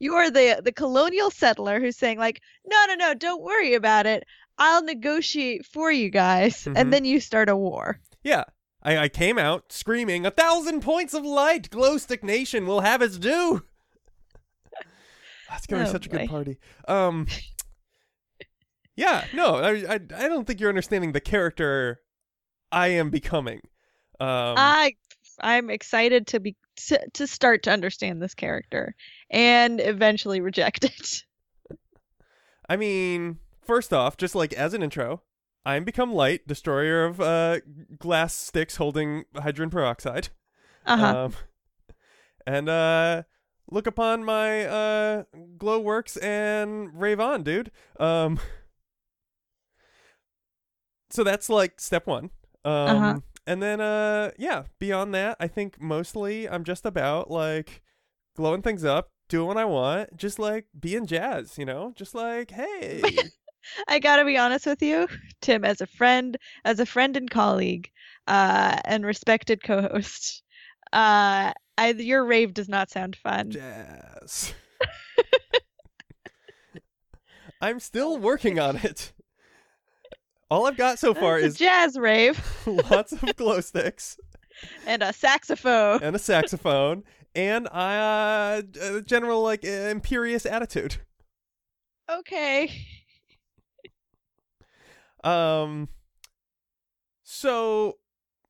You 0.00 0.14
are 0.14 0.30
the 0.30 0.60
the 0.64 0.72
colonial 0.72 1.30
settler 1.30 1.78
who's 1.78 1.98
saying 1.98 2.18
like, 2.18 2.40
no, 2.66 2.86
no, 2.88 2.94
no, 2.94 3.14
don't 3.14 3.42
worry 3.42 3.74
about 3.74 4.06
it. 4.06 4.24
I'll 4.58 4.82
negotiate 4.82 5.66
for 5.66 5.90
you 5.92 6.08
guys, 6.10 6.64
Mhm. 6.64 6.76
and 6.76 6.92
then 6.92 7.04
you 7.04 7.20
start 7.20 7.48
a 7.48 7.56
war. 7.56 8.00
Yeah. 8.22 8.44
I, 8.82 8.98
I 8.98 9.08
came 9.08 9.36
out 9.38 9.72
screaming, 9.72 10.24
"A 10.26 10.30
thousand 10.30 10.80
points 10.80 11.12
of 11.12 11.24
light! 11.24 11.70
Glow 11.70 11.98
Stick 11.98 12.22
Nation 12.22 12.66
will 12.66 12.80
have 12.80 13.02
its 13.02 13.18
due." 13.18 13.62
That's 15.48 15.66
gonna 15.66 15.84
be 15.84 15.88
Oh, 15.88 15.92
such 15.92 16.06
a 16.06 16.08
good 16.08 16.28
party. 16.28 16.58
Um. 16.88 17.26
Yeah. 18.94 19.24
No, 19.34 19.56
I, 19.56 19.70
I 19.70 19.94
I 19.94 20.28
don't 20.28 20.46
think 20.46 20.60
you're 20.60 20.68
understanding 20.68 21.12
the 21.12 21.20
character 21.20 22.00
I 22.72 22.88
am 22.88 23.10
becoming. 23.10 23.60
Um. 24.20 24.54
I 24.56 24.94
I'm 25.40 25.68
excited 25.70 26.28
to 26.28 26.40
be 26.40 26.56
to, 26.88 27.00
to 27.14 27.26
start 27.26 27.64
to 27.64 27.70
understand 27.72 28.22
this 28.22 28.34
character 28.34 28.94
and 29.30 29.80
eventually 29.80 30.40
reject 30.40 30.84
it. 30.84 31.24
I 32.68 32.76
mean, 32.76 33.38
first 33.66 33.92
off, 33.92 34.16
just 34.16 34.34
like 34.34 34.52
as 34.52 34.74
an 34.74 34.82
intro, 34.82 35.22
I 35.64 35.76
am 35.76 35.84
become 35.84 36.12
light, 36.12 36.46
destroyer 36.46 37.04
of 37.04 37.20
uh 37.20 37.60
glass 37.98 38.34
sticks 38.34 38.76
holding 38.76 39.24
hydrogen 39.34 39.70
peroxide. 39.70 40.28
Uh 40.84 40.96
huh. 40.96 41.24
Um, 41.24 41.34
and 42.46 42.68
uh, 42.68 43.22
look 43.70 43.86
upon 43.86 44.24
my 44.24 44.64
uh 44.66 45.24
glow 45.58 45.80
works 45.80 46.16
and 46.18 46.90
rave 47.00 47.18
on, 47.20 47.42
dude. 47.42 47.70
Um, 47.98 48.38
so 51.10 51.24
that's 51.24 51.48
like 51.48 51.80
step 51.80 52.06
one. 52.06 52.30
Um, 52.64 52.72
Uh-huh. 52.96 53.20
and 53.46 53.62
then 53.62 53.80
uh, 53.80 54.30
yeah, 54.38 54.64
beyond 54.78 55.14
that, 55.14 55.36
I 55.40 55.48
think 55.48 55.80
mostly 55.80 56.48
I'm 56.48 56.64
just 56.64 56.84
about 56.84 57.30
like 57.30 57.82
glowing 58.36 58.62
things 58.62 58.84
up, 58.84 59.10
doing 59.28 59.46
what 59.48 59.56
I 59.56 59.64
want, 59.64 60.16
just 60.16 60.38
like 60.38 60.66
being 60.78 61.06
jazz, 61.06 61.58
you 61.58 61.64
know, 61.64 61.92
just 61.96 62.14
like 62.14 62.50
hey. 62.52 63.02
I 63.88 63.98
gotta 63.98 64.24
be 64.24 64.36
honest 64.36 64.66
with 64.66 64.82
you, 64.82 65.08
Tim, 65.40 65.64
as 65.64 65.80
a 65.80 65.86
friend, 65.86 66.36
as 66.64 66.80
a 66.80 66.86
friend 66.86 67.16
and 67.16 67.30
colleague, 67.30 67.90
uh, 68.26 68.78
and 68.84 69.04
respected 69.04 69.62
co-host, 69.62 70.42
uh, 70.92 71.52
I, 71.78 71.90
your 71.96 72.24
rave 72.24 72.54
does 72.54 72.68
not 72.68 72.90
sound 72.90 73.16
fun. 73.16 73.50
jazz. 73.50 74.54
I'm 77.60 77.80
still 77.80 78.18
working 78.18 78.58
on 78.58 78.76
it. 78.76 79.12
All 80.50 80.66
I've 80.66 80.76
got 80.76 80.98
so 80.98 81.14
far 81.14 81.38
is 81.38 81.56
a 81.56 81.58
jazz 81.58 81.98
rave 81.98 82.40
lots 82.66 83.12
of 83.12 83.34
glow 83.36 83.60
sticks 83.60 84.16
and 84.86 85.02
a 85.02 85.12
saxophone. 85.12 86.02
and 86.02 86.14
a 86.14 86.18
saxophone 86.20 87.02
and 87.34 87.66
uh, 87.68 88.62
a 88.80 89.00
general 89.02 89.42
like 89.42 89.64
imperious 89.64 90.46
attitude. 90.46 90.96
Okay. 92.10 92.70
Um 95.24 95.88
so 97.22 97.98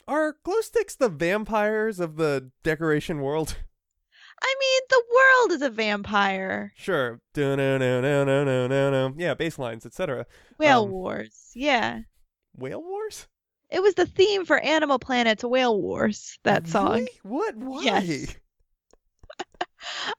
are 0.09 0.37
glow 0.45 0.61
sticks 0.61 0.95
the 0.95 1.09
vampires 1.09 1.99
of 2.01 2.17
the 2.17 2.51
decoration 2.63 3.21
world? 3.21 3.57
I 4.43 4.55
mean, 4.61 4.81
the 4.91 5.03
world 5.15 5.53
is 5.53 5.63
a 5.63 5.71
vampire. 5.71 6.73
Sure. 6.77 7.21
Do-no-no-no-no-no-no. 7.33 9.15
Yeah, 9.17 9.33
bass 9.35 9.59
lines, 9.59 9.87
etc. 9.87 10.27
Whale 10.59 10.83
Um, 10.85 10.91
Wars. 10.91 11.51
Yeah. 11.55 12.01
Whale 12.55 12.83
Wars? 12.83 13.29
It 13.71 13.81
was 13.83 13.95
the 13.95 14.05
theme 14.07 14.45
for 14.45 14.59
Animal 14.59 14.99
Planet's 14.99 15.43
Whale 15.43 15.81
Wars, 15.81 16.39
that 16.45 16.69
song. 16.69 16.93
Really? 16.97 17.11
What? 17.23 17.57
Why? 17.57 17.83
Yes. 17.83 18.37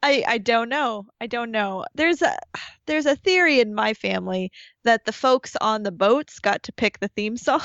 I 0.04 0.23
I 0.28 0.38
don't 0.38 0.69
know. 0.69 1.06
I 1.21 1.28
don't 1.28 1.52
know. 1.52 1.86
There's 1.95 2.21
a 2.21 2.38
there's 2.86 3.06
a 3.06 3.15
theory 3.15 3.60
in 3.60 3.73
my 3.73 3.93
family 3.93 4.52
that 4.84 5.06
the 5.06 5.12
folks 5.13 5.56
on 5.62 5.84
the 5.84 5.91
boats 5.91 6.39
got 6.39 6.63
to 6.63 6.73
pick 6.73 7.00
the 7.00 7.10
theme 7.10 7.38
song. 7.47 7.62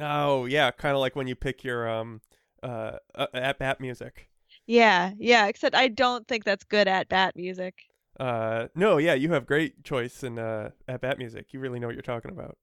Oh, 0.00 0.46
yeah, 0.46 0.70
kind 0.70 0.94
of 0.94 1.00
like 1.00 1.16
when 1.16 1.26
you 1.26 1.34
pick 1.36 1.64
your 1.64 1.88
um 1.88 2.20
uh 2.62 2.98
uh, 3.14 3.26
at 3.34 3.58
bat 3.58 3.80
music. 3.80 4.28
yeah, 4.66 5.12
yeah, 5.18 5.46
except 5.46 5.74
I 5.74 5.88
don't 5.88 6.26
think 6.28 6.44
that's 6.44 6.64
good 6.64 6.88
at 6.88 7.08
bat 7.08 7.36
music. 7.36 7.74
Uh 8.18 8.68
no, 8.76 8.98
yeah, 8.98 9.14
you 9.14 9.32
have 9.32 9.46
great 9.46 9.82
choice 9.84 10.22
in 10.22 10.38
uh 10.38 10.70
at 10.88 11.00
bat 11.00 11.18
music. 11.18 11.52
You 11.52 11.60
really 11.60 11.80
know 11.80 11.86
what 11.88 11.94
you're 11.96 12.02
talking 12.02 12.30
about. 12.30 12.56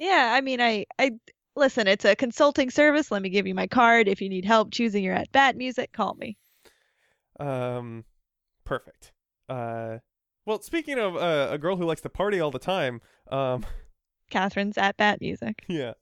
Yeah, 0.00 0.32
I 0.34 0.40
mean 0.40 0.60
I 0.60 0.86
I 0.98 1.12
listen, 1.54 1.86
it's 1.86 2.04
a 2.04 2.16
consulting 2.16 2.70
service. 2.70 3.10
Let 3.10 3.22
me 3.22 3.28
give 3.30 3.46
you 3.46 3.54
my 3.54 3.66
card. 3.68 4.08
If 4.08 4.20
you 4.20 4.28
need 4.28 4.44
help 4.44 4.72
choosing 4.72 5.04
your 5.04 5.14
at 5.14 5.30
bat 5.32 5.56
music, 5.56 5.92
call 5.92 6.14
me. 6.14 6.36
Um 7.38 8.04
perfect. 8.70 9.12
Uh 9.48 9.98
well, 10.46 10.62
speaking 10.62 10.98
of 10.98 11.16
uh, 11.16 11.48
a 11.50 11.58
girl 11.58 11.76
who 11.76 11.84
likes 11.84 12.00
to 12.02 12.08
party 12.08 12.40
all 12.40 12.50
the 12.52 12.58
time, 12.60 13.00
um 13.30 13.66
Catherine's 14.30 14.78
at 14.78 14.96
bat 14.96 15.20
music. 15.20 15.64
yeah. 15.68 15.94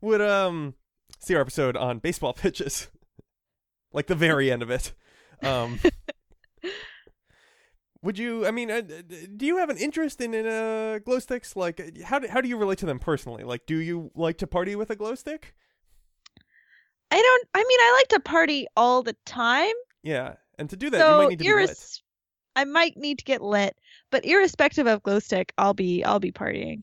Would 0.00 0.22
um 0.22 0.74
see 1.18 1.34
our 1.34 1.42
episode 1.42 1.76
on 1.76 1.98
baseball 1.98 2.32
pitches. 2.42 2.88
like 3.92 4.06
the 4.06 4.14
very 4.14 4.50
end 4.50 4.62
of 4.62 4.70
it. 4.70 4.92
Um 5.42 5.78
Would 8.02 8.18
you 8.18 8.46
I 8.46 8.50
mean 8.50 8.70
uh, 8.70 8.80
do 9.36 9.44
you 9.44 9.58
have 9.58 9.68
an 9.68 9.76
interest 9.76 10.22
in 10.22 10.32
in 10.32 10.46
uh 10.46 11.00
glow 11.04 11.18
sticks 11.18 11.54
like 11.54 11.80
uh, 11.80 12.06
how 12.06 12.18
do, 12.18 12.28
how 12.28 12.40
do 12.40 12.48
you 12.48 12.56
relate 12.56 12.78
to 12.78 12.86
them 12.86 12.98
personally? 12.98 13.44
Like 13.44 13.66
do 13.66 13.76
you 13.76 14.10
like 14.14 14.38
to 14.38 14.46
party 14.46 14.74
with 14.74 14.88
a 14.88 14.96
glow 14.96 15.14
stick? 15.14 15.54
I 17.10 17.20
don't 17.20 17.48
I 17.54 17.58
mean 17.58 17.80
I 17.80 17.92
like 17.98 18.08
to 18.08 18.20
party 18.20 18.66
all 18.74 19.02
the 19.02 19.16
time. 19.26 19.74
Yeah. 20.02 20.36
And 20.60 20.70
to 20.70 20.76
do 20.76 20.90
that 20.90 20.98
you 20.98 21.16
might 21.18 21.28
need 21.30 21.38
to 21.40 21.44
be 21.44 21.52
lit. 21.54 22.00
I 22.56 22.64
might 22.64 22.96
need 22.96 23.18
to 23.18 23.24
get 23.24 23.40
lit, 23.42 23.76
but 24.10 24.24
irrespective 24.24 24.86
of 24.86 25.02
glow 25.02 25.18
stick, 25.18 25.52
I'll 25.58 25.74
be 25.74 26.04
I'll 26.04 26.20
be 26.20 26.30
partying. 26.32 26.82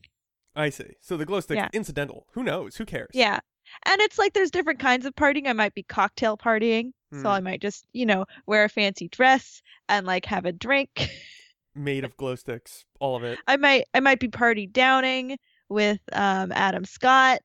I 0.56 0.70
see. 0.70 0.96
So 1.00 1.16
the 1.16 1.24
glow 1.24 1.40
stick 1.40 1.56
Yeah. 1.56 1.68
incidental. 1.72 2.26
Who 2.32 2.42
knows? 2.42 2.76
Who 2.76 2.84
cares? 2.84 3.10
Yeah. 3.14 3.38
And 3.84 4.00
it's 4.00 4.18
like 4.18 4.32
there's 4.32 4.50
different 4.50 4.80
kinds 4.80 5.06
of 5.06 5.14
partying. 5.14 5.46
I 5.46 5.52
might 5.52 5.74
be 5.74 5.82
cocktail 5.84 6.36
partying. 6.36 6.92
Hmm. 7.12 7.22
So 7.22 7.28
I 7.30 7.40
might 7.40 7.60
just, 7.62 7.86
you 7.92 8.04
know, 8.06 8.24
wear 8.46 8.64
a 8.64 8.68
fancy 8.68 9.08
dress 9.08 9.62
and 9.88 10.06
like 10.06 10.24
have 10.26 10.44
a 10.46 10.52
drink. 10.52 11.08
Made 11.74 12.02
of 12.04 12.16
glow 12.16 12.34
sticks, 12.34 12.84
all 12.98 13.14
of 13.14 13.22
it. 13.22 13.38
I 13.46 13.56
might 13.56 13.84
I 13.94 14.00
might 14.00 14.18
be 14.18 14.28
party 14.28 14.66
downing 14.66 15.38
with 15.68 16.00
um 16.12 16.50
Adam 16.50 16.84
Scott 16.84 17.40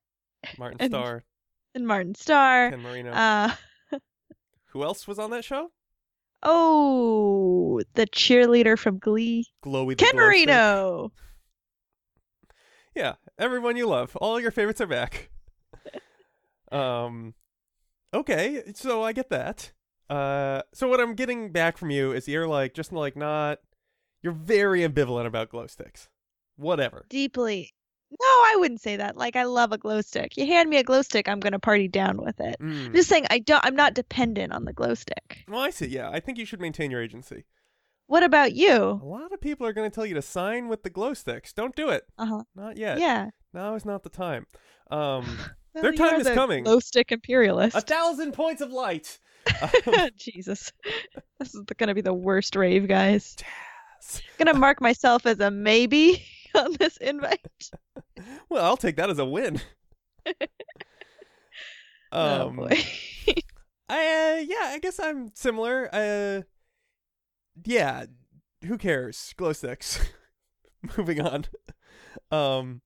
Martin 0.58 0.78
And- 0.80 0.92
Starr, 0.92 1.24
and 1.76 1.86
Martin 1.86 2.16
Starr. 2.16 2.72
Ken 2.72 2.82
Marino. 2.82 3.12
Uh 3.12 3.52
Who 4.70 4.84
else 4.84 5.08
was 5.08 5.20
on 5.20 5.30
that 5.32 5.46
show? 5.46 5.72
Oh, 6.44 7.82
the 7.96 8.06
cheerleader 8.08 8.78
from 8.78 9.00
Glee. 9.00 9.46
Glowy 9.66 9.98
the 9.98 10.06
Ken 10.06 10.12
glow 10.12 10.34
stick. 10.34 10.48
Marino. 10.48 11.12
Yeah, 12.96 13.16
everyone 13.40 13.76
you 13.76 13.88
love. 13.88 14.16
All 14.18 14.40
your 14.40 14.52
favorites 14.52 14.80
are 14.80 14.86
back. 14.86 15.32
um 16.72 17.34
okay, 18.14 18.62
so 18.76 19.02
I 19.04 19.14
get 19.14 19.30
that. 19.32 19.72
Uh 20.12 20.62
so 20.76 20.88
what 20.88 21.00
I'm 21.00 21.16
getting 21.16 21.52
back 21.52 21.78
from 21.78 21.90
you 21.90 22.12
is 22.12 22.28
you're 22.28 22.48
like 22.48 22.76
just 22.76 22.92
like 22.94 23.16
not 23.16 23.58
you're 24.22 24.34
very 24.34 24.82
ambivalent 24.82 25.26
about 25.26 25.50
glow 25.50 25.66
sticks. 25.66 26.10
Whatever. 26.56 27.08
Deeply. 27.10 27.74
No, 28.20 28.26
I 28.28 28.56
wouldn't 28.60 28.82
say 28.82 28.96
that. 28.98 29.18
Like 29.18 29.36
I 29.36 29.44
love 29.44 29.72
a 29.72 29.78
glow 29.78 30.02
stick. 30.02 30.38
You 30.38 30.46
hand 30.46 30.70
me 30.70 30.78
a 30.78 30.84
glow 30.84 31.02
stick, 31.02 31.28
I'm 31.28 31.40
gonna 31.40 31.60
party 31.60 31.88
down 31.88 32.18
with 32.18 32.40
it. 32.40 32.56
Mm. 32.62 32.88
I'm 32.88 32.94
just 32.94 33.10
saying 33.10 33.26
I 33.30 33.40
don't 33.40 33.64
I'm 33.66 33.76
not 33.76 33.94
dependent 33.94 34.54
on 34.54 34.66
the 34.66 34.74
glow 34.74 34.94
stick. 34.94 35.44
Well, 35.48 35.62
I 35.62 35.70
see. 35.70 35.88
Yeah, 35.88 36.10
I 36.10 36.20
think 36.20 36.38
you 36.38 36.46
should 36.46 36.62
maintain 36.62 36.92
your 36.92 37.02
agency. 37.02 37.46
What 38.08 38.24
about 38.24 38.54
you? 38.54 38.74
A 38.74 39.06
lot 39.06 39.32
of 39.32 39.42
people 39.42 39.66
are 39.66 39.74
going 39.74 39.90
to 39.90 39.96
tell 39.96 40.06
you 40.06 40.14
to 40.16 40.22
sign 40.22 40.68
with 40.68 40.84
the 40.84 40.90
glow 40.90 41.14
sticks. 41.14 41.54
Don't 41.54 41.76
do 41.76 41.90
it. 41.90 42.04
Uh 42.18 42.26
huh. 42.26 42.44
Not 42.54 42.78
yet. 42.78 43.00
Yeah. 43.00 43.30
Now 43.54 43.76
is 43.76 43.86
not 43.86 44.04
the 44.04 44.10
time. 44.10 44.46
Um, 44.92 45.26
Well, 45.74 45.82
Their 45.82 45.94
time 45.94 46.22
is 46.22 46.28
the 46.28 46.36
coming. 46.36 46.66
Glow 46.66 46.80
stick 46.80 47.12
imperialist. 47.12 47.76
a 47.76 47.82
thousand 47.82 48.34
points 48.34 48.62
of 48.62 48.72
light. 48.72 49.20
Um, 49.88 50.10
Jesus, 50.18 50.72
this 51.38 51.54
is 51.54 51.62
gonna 51.78 51.94
be 51.94 52.00
the 52.02 52.14
worst 52.14 52.56
rave, 52.56 52.88
guys. 52.88 53.36
Jazz. 53.36 54.22
Gonna 54.38 54.54
mark 54.54 54.80
myself 54.80 55.26
as 55.26 55.40
a 55.42 55.52
maybe 55.52 56.24
on 56.60 56.74
this 56.80 56.98
invite. 56.98 57.40
Well, 58.50 58.64
I'll 58.64 58.78
take 58.78 58.96
that 58.98 59.10
as 59.10 59.20
a 59.20 59.26
win. 59.26 59.60
oh 62.12 62.48
um, 62.48 62.56
boy. 62.56 62.78
I, 63.90 64.38
uh, 64.38 64.42
yeah, 64.46 64.72
I 64.72 64.80
guess 64.82 65.00
I'm 65.00 65.32
similar. 65.36 65.90
Uh, 65.92 66.42
yeah, 67.66 68.06
who 68.66 68.78
cares? 68.78 69.34
Glow 69.38 69.54
sticks. 69.54 70.00
Moving 70.98 71.22
on. 71.22 71.46
Um, 72.32 72.82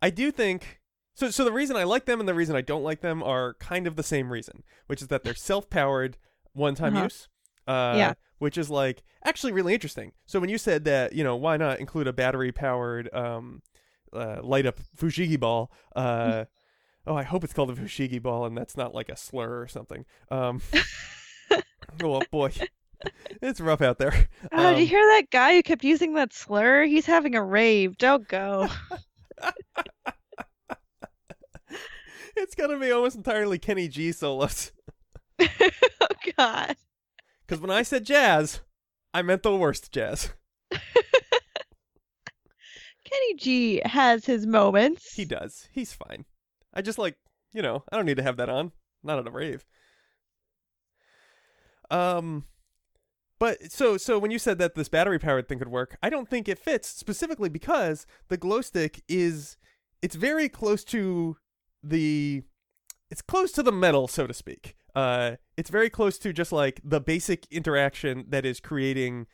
I 0.00 0.10
do 0.10 0.30
think 0.30 0.80
so. 1.14 1.30
So 1.30 1.44
the 1.44 1.52
reason 1.52 1.76
I 1.76 1.84
like 1.84 2.04
them 2.06 2.20
and 2.20 2.28
the 2.28 2.34
reason 2.34 2.56
I 2.56 2.60
don't 2.62 2.82
like 2.84 3.00
them 3.00 3.22
are 3.22 3.54
kind 3.54 3.86
of 3.86 3.96
the 3.96 4.02
same 4.02 4.30
reason, 4.32 4.64
which 4.86 5.00
is 5.02 5.08
that 5.08 5.24
they're 5.24 5.34
self-powered, 5.34 6.18
one-time 6.52 6.94
Uh-huh. 6.96 7.04
use. 7.04 7.28
Uh, 7.66 7.94
Yeah. 7.96 8.12
Which 8.42 8.58
is 8.58 8.68
like 8.70 9.04
actually 9.24 9.52
really 9.52 9.72
interesting. 9.72 10.10
So 10.26 10.40
when 10.40 10.50
you 10.50 10.58
said 10.58 10.82
that, 10.86 11.12
you 11.12 11.22
know, 11.22 11.36
why 11.36 11.56
not 11.56 11.78
include 11.78 12.08
a 12.08 12.12
battery-powered 12.12 13.08
um, 13.14 13.62
uh, 14.12 14.40
light-up 14.42 14.80
Fushigi 14.98 15.38
ball? 15.38 15.70
Uh, 15.94 16.46
oh, 17.06 17.14
I 17.14 17.22
hope 17.22 17.44
it's 17.44 17.52
called 17.52 17.70
a 17.70 17.74
Fushigi 17.74 18.20
ball 18.20 18.44
and 18.44 18.58
that's 18.58 18.76
not 18.76 18.96
like 18.96 19.08
a 19.08 19.16
slur 19.16 19.60
or 19.62 19.68
something. 19.68 20.04
Um, 20.28 20.60
oh 22.02 22.22
boy, 22.32 22.50
it's 23.40 23.60
rough 23.60 23.80
out 23.80 23.98
there. 23.98 24.26
Oh, 24.50 24.70
did 24.70 24.78
you 24.78 24.84
Um, 24.86 24.88
hear 24.88 25.06
that 25.14 25.30
guy 25.30 25.54
who 25.54 25.62
kept 25.62 25.84
using 25.84 26.14
that 26.14 26.32
slur? 26.32 26.82
He's 26.82 27.06
having 27.06 27.36
a 27.36 27.44
rave. 27.44 27.96
Don't 27.96 28.26
go. 28.26 28.66
it's 32.36 32.56
gonna 32.56 32.76
be 32.78 32.90
almost 32.90 33.14
entirely 33.14 33.60
Kenny 33.60 33.86
G 33.86 34.10
solos. 34.10 34.72
oh 35.40 36.08
God. 36.36 36.74
Because 37.52 37.60
when 37.60 37.70
I 37.70 37.82
said 37.82 38.06
jazz, 38.06 38.62
I 39.12 39.20
meant 39.20 39.42
the 39.42 39.54
worst 39.54 39.92
jazz. 39.92 40.32
Kenny 40.70 40.80
G 43.36 43.82
has 43.84 44.24
his 44.24 44.46
moments. 44.46 45.12
He 45.12 45.26
does. 45.26 45.68
He's 45.70 45.92
fine. 45.92 46.24
I 46.72 46.80
just 46.80 46.96
like, 46.96 47.18
you 47.52 47.60
know, 47.60 47.84
I 47.92 47.96
don't 47.96 48.06
need 48.06 48.16
to 48.16 48.22
have 48.22 48.38
that 48.38 48.48
on. 48.48 48.72
Not 49.04 49.18
at 49.18 49.28
a 49.28 49.30
rave. 49.30 49.66
Um 51.90 52.44
but 53.38 53.70
so 53.70 53.98
so 53.98 54.18
when 54.18 54.30
you 54.30 54.38
said 54.38 54.56
that 54.56 54.74
this 54.74 54.88
battery 54.88 55.18
powered 55.18 55.46
thing 55.46 55.58
could 55.58 55.68
work, 55.68 55.98
I 56.02 56.08
don't 56.08 56.30
think 56.30 56.48
it 56.48 56.58
fits 56.58 56.88
specifically 56.88 57.50
because 57.50 58.06
the 58.28 58.38
glow 58.38 58.62
stick 58.62 59.02
is 59.08 59.58
it's 60.00 60.16
very 60.16 60.48
close 60.48 60.84
to 60.84 61.36
the 61.82 62.44
it's 63.10 63.20
close 63.20 63.52
to 63.52 63.62
the 63.62 63.72
metal, 63.72 64.08
so 64.08 64.26
to 64.26 64.32
speak. 64.32 64.74
Uh 64.94 65.36
it's 65.56 65.70
very 65.70 65.90
close 65.90 66.18
to 66.18 66.32
just 66.32 66.52
like 66.52 66.80
the 66.84 67.00
basic 67.00 67.46
interaction 67.50 68.24
that 68.28 68.44
is 68.44 68.60
creating 68.60 69.26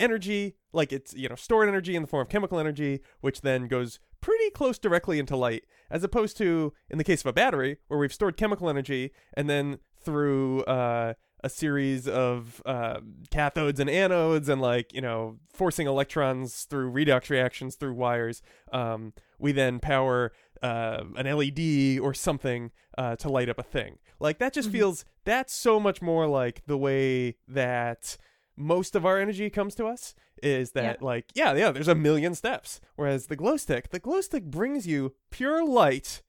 energy, 0.00 0.56
like 0.72 0.92
it's, 0.92 1.14
you 1.14 1.28
know, 1.28 1.36
stored 1.36 1.68
energy 1.68 1.94
in 1.94 2.02
the 2.02 2.08
form 2.08 2.22
of 2.22 2.28
chemical 2.28 2.58
energy, 2.58 3.00
which 3.20 3.40
then 3.40 3.68
goes 3.68 4.00
pretty 4.20 4.50
close 4.50 4.78
directly 4.78 5.18
into 5.18 5.36
light, 5.36 5.64
as 5.90 6.04
opposed 6.04 6.36
to 6.38 6.72
in 6.90 6.98
the 6.98 7.04
case 7.04 7.20
of 7.20 7.26
a 7.26 7.32
battery, 7.32 7.78
where 7.88 7.98
we've 7.98 8.12
stored 8.12 8.36
chemical 8.36 8.68
energy 8.68 9.12
and 9.34 9.48
then 9.48 9.78
through 10.00 10.62
uh, 10.64 11.14
a 11.44 11.48
series 11.48 12.08
of 12.08 12.62
uh, 12.66 13.00
cathodes 13.30 13.78
and 13.78 13.90
anodes 13.90 14.48
and 14.48 14.60
like 14.60 14.92
you 14.92 15.00
know 15.00 15.38
forcing 15.52 15.86
electrons 15.86 16.64
through 16.64 16.92
redox 16.92 17.30
reactions 17.30 17.74
through 17.74 17.94
wires, 17.94 18.42
um, 18.72 19.12
we 19.38 19.52
then 19.52 19.80
power 19.80 20.32
uh, 20.62 21.04
an 21.16 21.26
LED 21.26 21.98
or 22.00 22.14
something 22.14 22.70
uh, 22.96 23.16
to 23.16 23.28
light 23.28 23.48
up 23.48 23.58
a 23.58 23.62
thing. 23.62 23.98
Like 24.20 24.38
that 24.38 24.52
just 24.52 24.68
Mhm. 24.68 24.72
feels 24.72 25.04
that's 25.24 25.52
so 25.54 25.80
much 25.80 26.00
more 26.02 26.26
like 26.26 26.62
the 26.66 26.78
way 26.78 27.36
that 27.48 28.16
most 28.56 28.94
of 28.94 29.04
our 29.06 29.18
energy 29.18 29.48
comes 29.50 29.74
to 29.76 29.86
us 29.86 30.14
is 30.42 30.72
that 30.72 31.00
like 31.00 31.24
yeah 31.34 31.54
yeah 31.54 31.70
there's 31.70 31.88
a 31.88 31.94
million 31.94 32.34
steps 32.34 32.80
whereas 32.96 33.26
the 33.28 33.36
glow 33.36 33.56
stick 33.56 33.88
the 33.90 33.98
glow 33.98 34.20
stick 34.20 34.44
brings 34.44 34.86
you 34.86 35.14
pure 35.30 35.64
light 35.64 36.20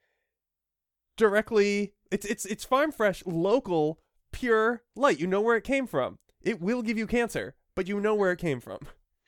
directly 1.17 1.93
it's 2.11 2.25
it's 2.25 2.45
it's 2.45 2.63
farm 2.63 2.91
fresh 2.91 3.23
local 3.25 3.99
pure 4.31 4.83
light 4.95 5.19
you 5.19 5.27
know 5.27 5.41
where 5.41 5.57
it 5.57 5.63
came 5.63 5.85
from 5.85 6.17
it 6.41 6.61
will 6.61 6.81
give 6.81 6.97
you 6.97 7.05
cancer 7.05 7.55
but 7.75 7.87
you 7.87 7.99
know 7.99 8.15
where 8.15 8.31
it 8.31 8.39
came 8.39 8.59
from 8.59 8.79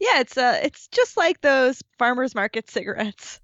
yeah, 0.00 0.20
it's 0.20 0.36
uh 0.36 0.58
it's 0.62 0.88
just 0.88 1.16
like 1.16 1.40
those 1.40 1.82
farmers 1.98 2.34
market 2.34 2.70
cigarettes. 2.70 3.40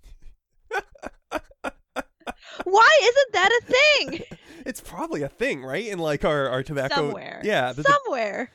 Why 2.64 2.98
isn't 3.02 3.32
that 3.32 3.60
a 3.62 3.64
thing? 3.66 4.38
it's 4.66 4.80
probably 4.80 5.22
a 5.22 5.28
thing 5.28 5.64
right 5.64 5.86
in 5.86 5.98
like 5.98 6.24
our 6.24 6.48
our 6.48 6.62
tobacco 6.62 6.94
Somewhere. 6.94 7.40
yeah 7.44 7.72
the, 7.72 7.82
Somewhere. 7.82 8.50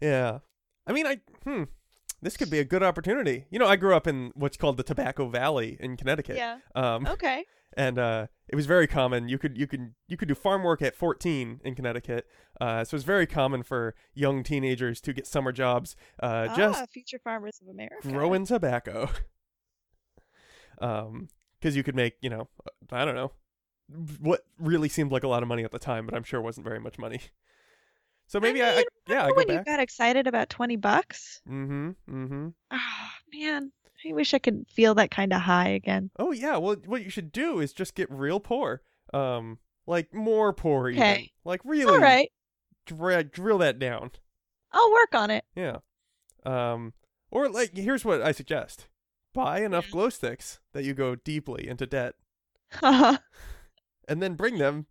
Yeah. 0.00 0.38
I 0.86 0.92
mean, 0.92 1.06
I 1.06 1.20
hmm. 1.44 1.64
This 2.22 2.36
could 2.36 2.50
be 2.50 2.58
a 2.58 2.64
good 2.64 2.82
opportunity. 2.82 3.46
You 3.50 3.58
know, 3.58 3.66
I 3.66 3.76
grew 3.76 3.94
up 3.94 4.06
in 4.06 4.32
what's 4.34 4.56
called 4.56 4.78
the 4.78 4.82
Tobacco 4.82 5.28
Valley 5.28 5.76
in 5.80 5.96
Connecticut. 5.96 6.36
Yeah. 6.36 6.58
Um, 6.74 7.06
Okay. 7.06 7.44
and 7.76 7.98
uh, 7.98 8.26
it 8.48 8.56
was 8.56 8.64
very 8.66 8.86
common. 8.86 9.28
You 9.28 9.38
could 9.38 9.56
you 9.58 9.66
could 9.66 9.92
you 10.08 10.16
could 10.16 10.28
do 10.28 10.34
farm 10.34 10.62
work 10.62 10.80
at 10.80 10.94
14 10.96 11.60
in 11.64 11.74
Connecticut. 11.74 12.26
Uh, 12.60 12.84
so 12.84 12.94
it's 12.94 13.04
very 13.04 13.26
common 13.26 13.62
for 13.62 13.94
young 14.14 14.42
teenagers 14.42 15.00
to 15.02 15.12
get 15.12 15.26
summer 15.26 15.52
jobs, 15.52 15.94
uh, 16.22 16.54
just 16.56 16.82
ah, 16.82 16.86
future 16.90 17.18
farmers 17.22 17.60
of 17.62 17.68
America. 17.68 18.08
growing 18.08 18.46
tobacco. 18.46 19.10
um, 20.80 21.28
because 21.66 21.76
you 21.76 21.82
could 21.82 21.96
make 21.96 22.14
you 22.20 22.30
know 22.30 22.46
I 22.92 23.04
don't 23.04 23.16
know 23.16 23.32
what 24.20 24.44
really 24.60 24.88
seemed 24.88 25.10
like 25.10 25.24
a 25.24 25.28
lot 25.28 25.42
of 25.42 25.48
money 25.48 25.64
at 25.64 25.72
the 25.72 25.80
time, 25.80 26.06
but 26.06 26.14
I'm 26.14 26.22
sure 26.22 26.40
wasn't 26.40 26.64
very 26.64 26.78
much 26.78 26.96
money. 26.98 27.20
So 28.28 28.40
maybe 28.40 28.60
I, 28.60 28.72
I 28.72 28.76
mean, 28.78 28.84
yeah 29.06 29.24
I 29.24 29.28
go 29.28 29.34
when 29.36 29.46
back. 29.46 29.58
you 29.58 29.64
got 29.64 29.78
excited 29.78 30.26
about 30.26 30.48
20 30.50 30.74
bucks? 30.76 31.40
Mm-hmm. 31.48 31.90
Mm-hmm. 32.10 32.48
Oh, 32.72 33.08
man. 33.32 33.70
I 34.04 34.12
wish 34.12 34.34
I 34.34 34.40
could 34.40 34.66
feel 34.68 34.96
that 34.96 35.12
kind 35.12 35.32
of 35.32 35.40
high 35.42 35.68
again. 35.68 36.10
Oh 36.18 36.32
yeah, 36.32 36.56
well 36.56 36.76
what 36.86 37.02
you 37.04 37.10
should 37.10 37.30
do 37.30 37.60
is 37.60 37.72
just 37.72 37.94
get 37.94 38.10
real 38.10 38.40
poor. 38.40 38.82
Um 39.14 39.58
like 39.86 40.12
more 40.12 40.52
poor 40.52 40.88
even. 40.88 41.26
Like 41.44 41.60
really 41.64 41.94
All 41.94 42.00
right. 42.00 42.30
drill 42.84 43.58
that 43.58 43.78
down. 43.78 44.10
I'll 44.72 44.92
work 44.92 45.14
on 45.14 45.30
it. 45.30 45.44
Yeah. 45.54 45.78
Um 46.44 46.92
or 47.30 47.48
like 47.48 47.76
here's 47.76 48.04
what 48.04 48.22
I 48.22 48.32
suggest. 48.32 48.88
Buy 49.36 49.60
enough 49.60 49.90
glow 49.90 50.08
sticks 50.10 50.60
that 50.72 50.84
you 50.84 50.94
go 50.94 51.14
deeply 51.14 51.68
into 51.68 51.86
debt 51.86 52.14
I 52.82 53.18
and 54.08 54.22
then 54.22 54.34
bring 54.34 54.58
them 54.58 54.86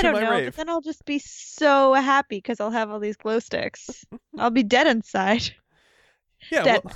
To 0.00 0.02
don't 0.02 0.12
my 0.12 0.20
know, 0.20 0.30
rave. 0.30 0.46
but 0.46 0.54
then 0.56 0.68
I'll 0.68 0.80
just 0.80 1.04
be 1.04 1.18
so 1.18 1.94
happy 1.94 2.38
because 2.38 2.60
I'll 2.60 2.70
have 2.70 2.90
all 2.90 3.00
these 3.00 3.16
glow 3.16 3.38
sticks. 3.40 4.04
I'll 4.38 4.50
be 4.50 4.62
dead 4.62 4.86
inside. 4.86 5.42
Yeah, 6.50 6.64
dead. 6.64 6.82
well, 6.84 6.94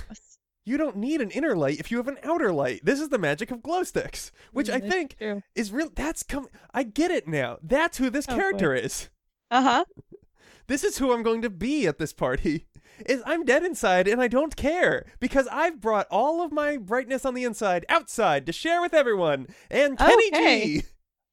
you 0.65 0.77
don't 0.77 0.97
need 0.97 1.21
an 1.21 1.31
inner 1.31 1.55
light 1.55 1.79
if 1.79 1.91
you 1.91 1.97
have 1.97 2.07
an 2.07 2.17
outer 2.23 2.51
light. 2.51 2.81
This 2.83 2.99
is 2.99 3.09
the 3.09 3.17
magic 3.19 3.51
of 3.51 3.61
glow 3.63 3.83
sticks, 3.83 4.31
which 4.51 4.69
I 4.69 4.79
Mm, 4.79 4.81
that's 4.81 4.91
think 4.91 5.17
true. 5.19 5.43
is 5.55 5.71
real 5.71 5.89
that's 5.93 6.23
come 6.23 6.47
I 6.73 6.83
get 6.83 7.11
it 7.11 7.27
now. 7.27 7.57
That's 7.61 7.97
who 7.97 8.09
this 8.09 8.27
Oh, 8.27 8.41
boy. 8.41 8.41
character 8.41 8.73
is. 8.73 9.09
Uh 9.51 9.61
huh. 9.61 9.85
this 10.67 10.83
is 10.83 10.97
who 10.97 11.13
I'm 11.13 11.23
going 11.23 11.41
to 11.43 11.49
be 11.49 11.87
at 11.87 11.99
this 11.99 12.13
party. 12.13 12.65
Is 13.05 13.21
I'm 13.25 13.43
dead 13.45 13.63
inside 13.63 14.07
and 14.07 14.21
I 14.21 14.27
don't 14.27 14.55
care 14.55 15.05
because 15.19 15.47
I've 15.51 15.81
brought 15.81 16.07
all 16.09 16.41
of 16.43 16.51
my 16.51 16.77
brightness 16.77 17.25
on 17.25 17.33
the 17.33 17.43
inside 17.43 17.85
outside 17.89 18.45
to 18.45 18.51
share 18.53 18.81
with 18.81 18.93
everyone. 18.93 19.47
And 19.69 19.97
Kenny 19.97 20.27
Okay. 20.33 20.79
G, 20.79 20.83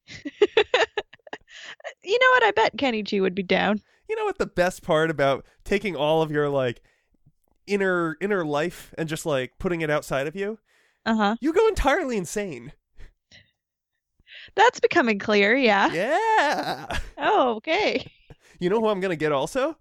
You 2.05 2.19
know 2.19 2.29
what? 2.31 2.43
I 2.45 2.51
bet 2.55 2.77
Kenny 2.79 3.03
G 3.03 3.21
would 3.21 3.35
be 3.35 3.43
down. 3.43 3.81
you 4.09 4.17
know 4.17 4.25
what 4.25 4.39
the 4.39 4.47
best 4.47 4.83
part 4.83 5.11
about 5.11 5.45
taking 5.65 5.95
all 5.97 6.23
of 6.23 6.31
your 6.31 6.49
like 6.49 6.83
inner 7.67 8.17
inner 8.21 8.45
life 8.45 8.93
and 8.99 9.09
just 9.09 9.25
like 9.25 9.53
putting 9.59 9.81
it 9.81 9.91
outside 9.91 10.27
of 10.27 10.35
you? 10.37 10.59
Uh 11.07 11.15
huh. 11.15 11.37
You 11.41 11.53
go 11.53 11.67
entirely 11.69 12.17
insane. 12.17 12.73
That's 14.55 14.81
becoming 14.81 15.19
clear. 15.19 15.55
Yeah. 15.57 15.93
Yeah. 15.93 16.99
Oh, 17.25 17.55
okay. 17.57 18.05
You 18.59 18.69
know 18.69 18.81
who 18.81 18.89
I'm 18.89 18.99
gonna 18.99 19.15
get 19.15 19.31
also? 19.31 19.77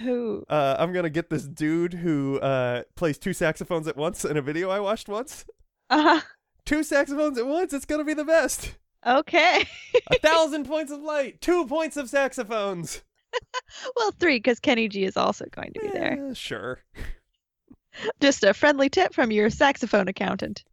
Who? 0.00 0.44
Uh, 0.48 0.76
I'm 0.78 0.92
gonna 0.92 1.10
get 1.10 1.30
this 1.30 1.44
dude 1.44 1.94
who 1.94 2.38
uh, 2.40 2.82
plays 2.94 3.18
two 3.18 3.32
saxophones 3.32 3.88
at 3.88 3.96
once 3.96 4.24
in 4.24 4.36
a 4.36 4.42
video 4.42 4.70
I 4.70 4.80
watched 4.80 5.08
once. 5.08 5.44
Uh 5.90 6.02
huh. 6.02 6.20
Two 6.64 6.82
saxophones 6.82 7.38
at 7.38 7.46
once, 7.46 7.72
it's 7.72 7.84
gonna 7.84 8.04
be 8.04 8.14
the 8.14 8.24
best. 8.24 8.74
Okay. 9.04 9.66
A 10.10 10.18
thousand 10.22 10.66
points 10.66 10.92
of 10.92 11.00
light, 11.00 11.40
two 11.40 11.66
points 11.66 11.96
of 11.96 12.08
saxophones. 12.08 13.02
well, 13.96 14.12
three 14.12 14.36
because 14.36 14.60
Kenny 14.60 14.88
G 14.88 15.04
is 15.04 15.16
also 15.16 15.46
going 15.50 15.72
to 15.72 15.80
be 15.80 15.88
there. 15.88 16.28
Eh, 16.30 16.34
sure. 16.34 16.80
Just 18.20 18.44
a 18.44 18.54
friendly 18.54 18.88
tip 18.88 19.12
from 19.12 19.30
your 19.30 19.50
saxophone 19.50 20.08
accountant. 20.08 20.64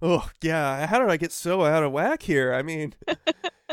Oh 0.00 0.28
yeah, 0.42 0.86
how 0.86 0.98
did 0.98 1.10
I 1.10 1.16
get 1.16 1.32
so 1.32 1.64
out 1.64 1.82
of 1.82 1.92
whack 1.92 2.22
here? 2.22 2.54
I 2.54 2.62
mean, 2.62 2.94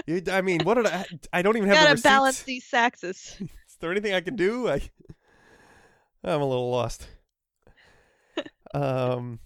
you, 0.06 0.22
I 0.30 0.42
mean, 0.42 0.64
what 0.64 0.76
did 0.76 0.88
I? 0.88 1.06
I 1.32 1.42
don't 1.42 1.56
even 1.56 1.70
have 1.70 1.88
Gotta 1.88 2.02
balance 2.02 2.44
these 2.44 2.70
saxes. 2.70 3.48
There 3.86 3.92
anything 3.92 4.16
I 4.16 4.22
can 4.22 4.36
do? 4.36 4.68
I, 4.68 4.82
I'm 6.24 6.42
a 6.42 6.46
little 6.46 6.72
lost. 6.72 7.08
Um, 8.74 9.40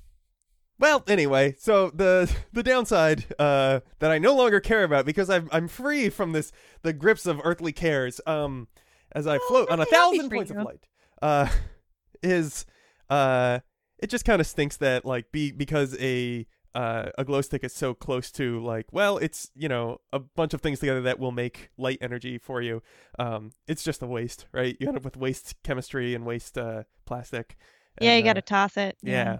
well, 0.79 1.03
anyway, 1.07 1.55
so 1.59 1.91
the 1.91 2.33
the 2.53 2.63
downside 2.63 3.25
uh, 3.37 3.81
that 3.99 4.09
I 4.09 4.17
no 4.17 4.33
longer 4.33 4.59
care 4.61 4.85
about 4.85 5.05
because 5.05 5.29
I'm 5.29 5.49
I'm 5.51 5.67
free 5.67 6.09
from 6.09 6.31
this 6.31 6.51
the 6.81 6.93
grips 6.93 7.25
of 7.27 7.41
earthly 7.43 7.73
cares. 7.73 8.21
Um, 8.25 8.69
as 9.11 9.27
I 9.27 9.35
Oh, 9.35 9.47
float 9.49 9.69
on 9.69 9.81
a 9.81 9.85
thousand 9.85 10.31
points 10.31 10.49
of 10.51 10.57
light, 10.57 10.87
uh, 11.21 11.49
is 12.23 12.65
uh, 13.09 13.59
it 13.99 14.09
just 14.09 14.23
kind 14.25 14.39
of 14.39 14.47
stinks 14.47 14.77
that 14.77 15.03
like 15.05 15.31
be 15.33 15.51
because 15.51 15.95
a 15.99 16.47
uh, 16.75 17.09
a 17.17 17.25
glow 17.25 17.41
stick 17.41 17.63
is 17.63 17.73
so 17.73 17.93
close 17.93 18.29
to 18.31 18.63
like 18.63 18.85
well 18.91 19.17
it's 19.17 19.49
you 19.55 19.67
know 19.67 19.97
a 20.13 20.19
bunch 20.19 20.53
of 20.53 20.61
things 20.61 20.79
together 20.79 21.01
that 21.01 21.17
will 21.19 21.31
make 21.31 21.69
light 21.77 21.97
energy 22.01 22.37
for 22.37 22.61
you 22.61 22.81
um 23.17 23.51
it's 23.67 23.83
just 23.83 24.01
a 24.03 24.05
waste 24.07 24.45
right 24.51 24.77
you 24.79 24.87
end 24.87 24.95
up 24.97 25.03
with 25.03 25.17
waste 25.17 25.55
chemistry 25.63 26.13
and 26.13 26.25
waste 26.25 26.57
uh 26.57 26.83
plastic 27.05 27.57
Yeah, 27.99 28.15
you 28.15 28.23
got 28.23 28.33
to 28.33 28.39
uh, 28.39 28.41
toss 28.41 28.77
it. 28.77 28.97
yeah 29.01 29.39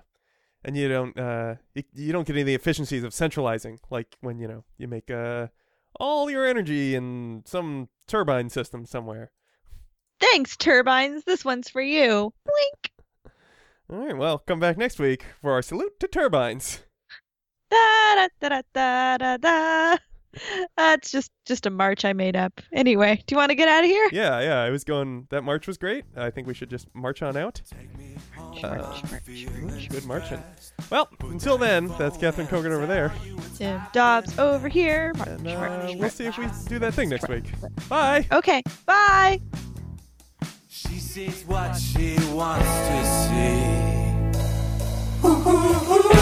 and 0.65 0.76
you 0.76 0.89
don't 0.89 1.18
uh 1.20 1.56
you, 1.76 1.84
you 1.94 2.12
don't 2.12 2.26
get 2.26 2.34
any 2.34 2.42
of 2.42 2.48
the 2.48 2.56
efficiencies 2.56 3.04
of 3.04 3.13
centralizing 3.13 3.80
like 3.92 4.18
when 4.22 4.39
you 4.39 4.48
know 4.48 4.63
you 4.78 4.88
make 4.88 5.10
uh 5.12 5.48
all 6.00 6.30
your 6.30 6.48
energy 6.48 6.96
in 6.96 7.44
some 7.46 7.89
turbine 8.08 8.50
system 8.50 8.86
somewhere 8.86 9.32
Thanks, 10.22 10.58
turbines. 10.58 11.24
This 11.24 11.46
one's 11.46 11.70
for 11.70 11.82
you. 11.82 12.34
Blink. 12.44 12.92
all 13.89 14.06
right 14.06 14.18
well 14.18 14.39
come 14.39 14.60
back 14.60 14.78
next 14.78 15.00
week 15.00 15.24
for 15.42 15.54
our 15.54 15.62
salute 15.62 15.98
to 16.00 16.08
turbines 16.08 16.82
Da 17.69 18.15
da 18.15 18.27
da 18.49 18.62
da 18.73 19.17
da 19.17 19.38
da. 19.38 19.97
That's 20.77 21.12
just 21.12 21.32
just 21.45 21.65
a 21.65 21.69
march 21.69 22.05
I 22.05 22.13
made 22.13 22.36
up. 22.36 22.62
Anyway, 22.71 23.21
do 23.25 23.34
you 23.34 23.38
want 23.38 23.49
to 23.49 23.55
get 23.55 23.67
out 23.67 23.84
of 23.84 23.89
here? 23.89 24.08
yeah 24.12 24.39
yeah 24.41 24.62
i 24.62 24.69
was 24.69 24.84
going 24.84 25.25
that 25.32 25.43
march 25.43 25.65
was 25.67 25.77
great 25.77 26.05
i 26.15 26.29
think 26.29 26.47
we 26.47 26.53
should 26.53 26.69
just 26.69 26.88
march 26.93 27.21
on 27.23 27.36
out 27.36 27.62
Uh, 28.63 28.99
good 29.89 30.05
marching. 30.05 30.41
Well, 30.89 31.08
until 31.21 31.58
then, 31.58 31.88
that's 31.97 32.17
Catherine 32.17 32.47
Kogan 32.47 32.71
over 32.71 32.86
there. 32.86 33.13
Tim 33.55 33.82
Dobbs 33.93 34.38
over 34.39 34.67
here. 34.67 35.13
March, 35.15 35.29
And 35.29 35.47
uh, 35.47 35.53
march, 35.60 35.95
we'll 35.95 36.10
see 36.10 36.25
if 36.25 36.38
we 36.38 36.45
do 36.67 36.77
that 36.79 36.93
thing 36.93 37.10
next 37.10 37.29
week. 37.29 37.45
Bye. 37.88 38.25
Okay, 38.32 38.62
bye. 38.86 39.39
She 40.67 40.99
sees 40.99 41.43
what 41.45 41.73
she 41.75 42.17
wants 42.34 42.65
to 42.89 43.05
see. 46.12 46.18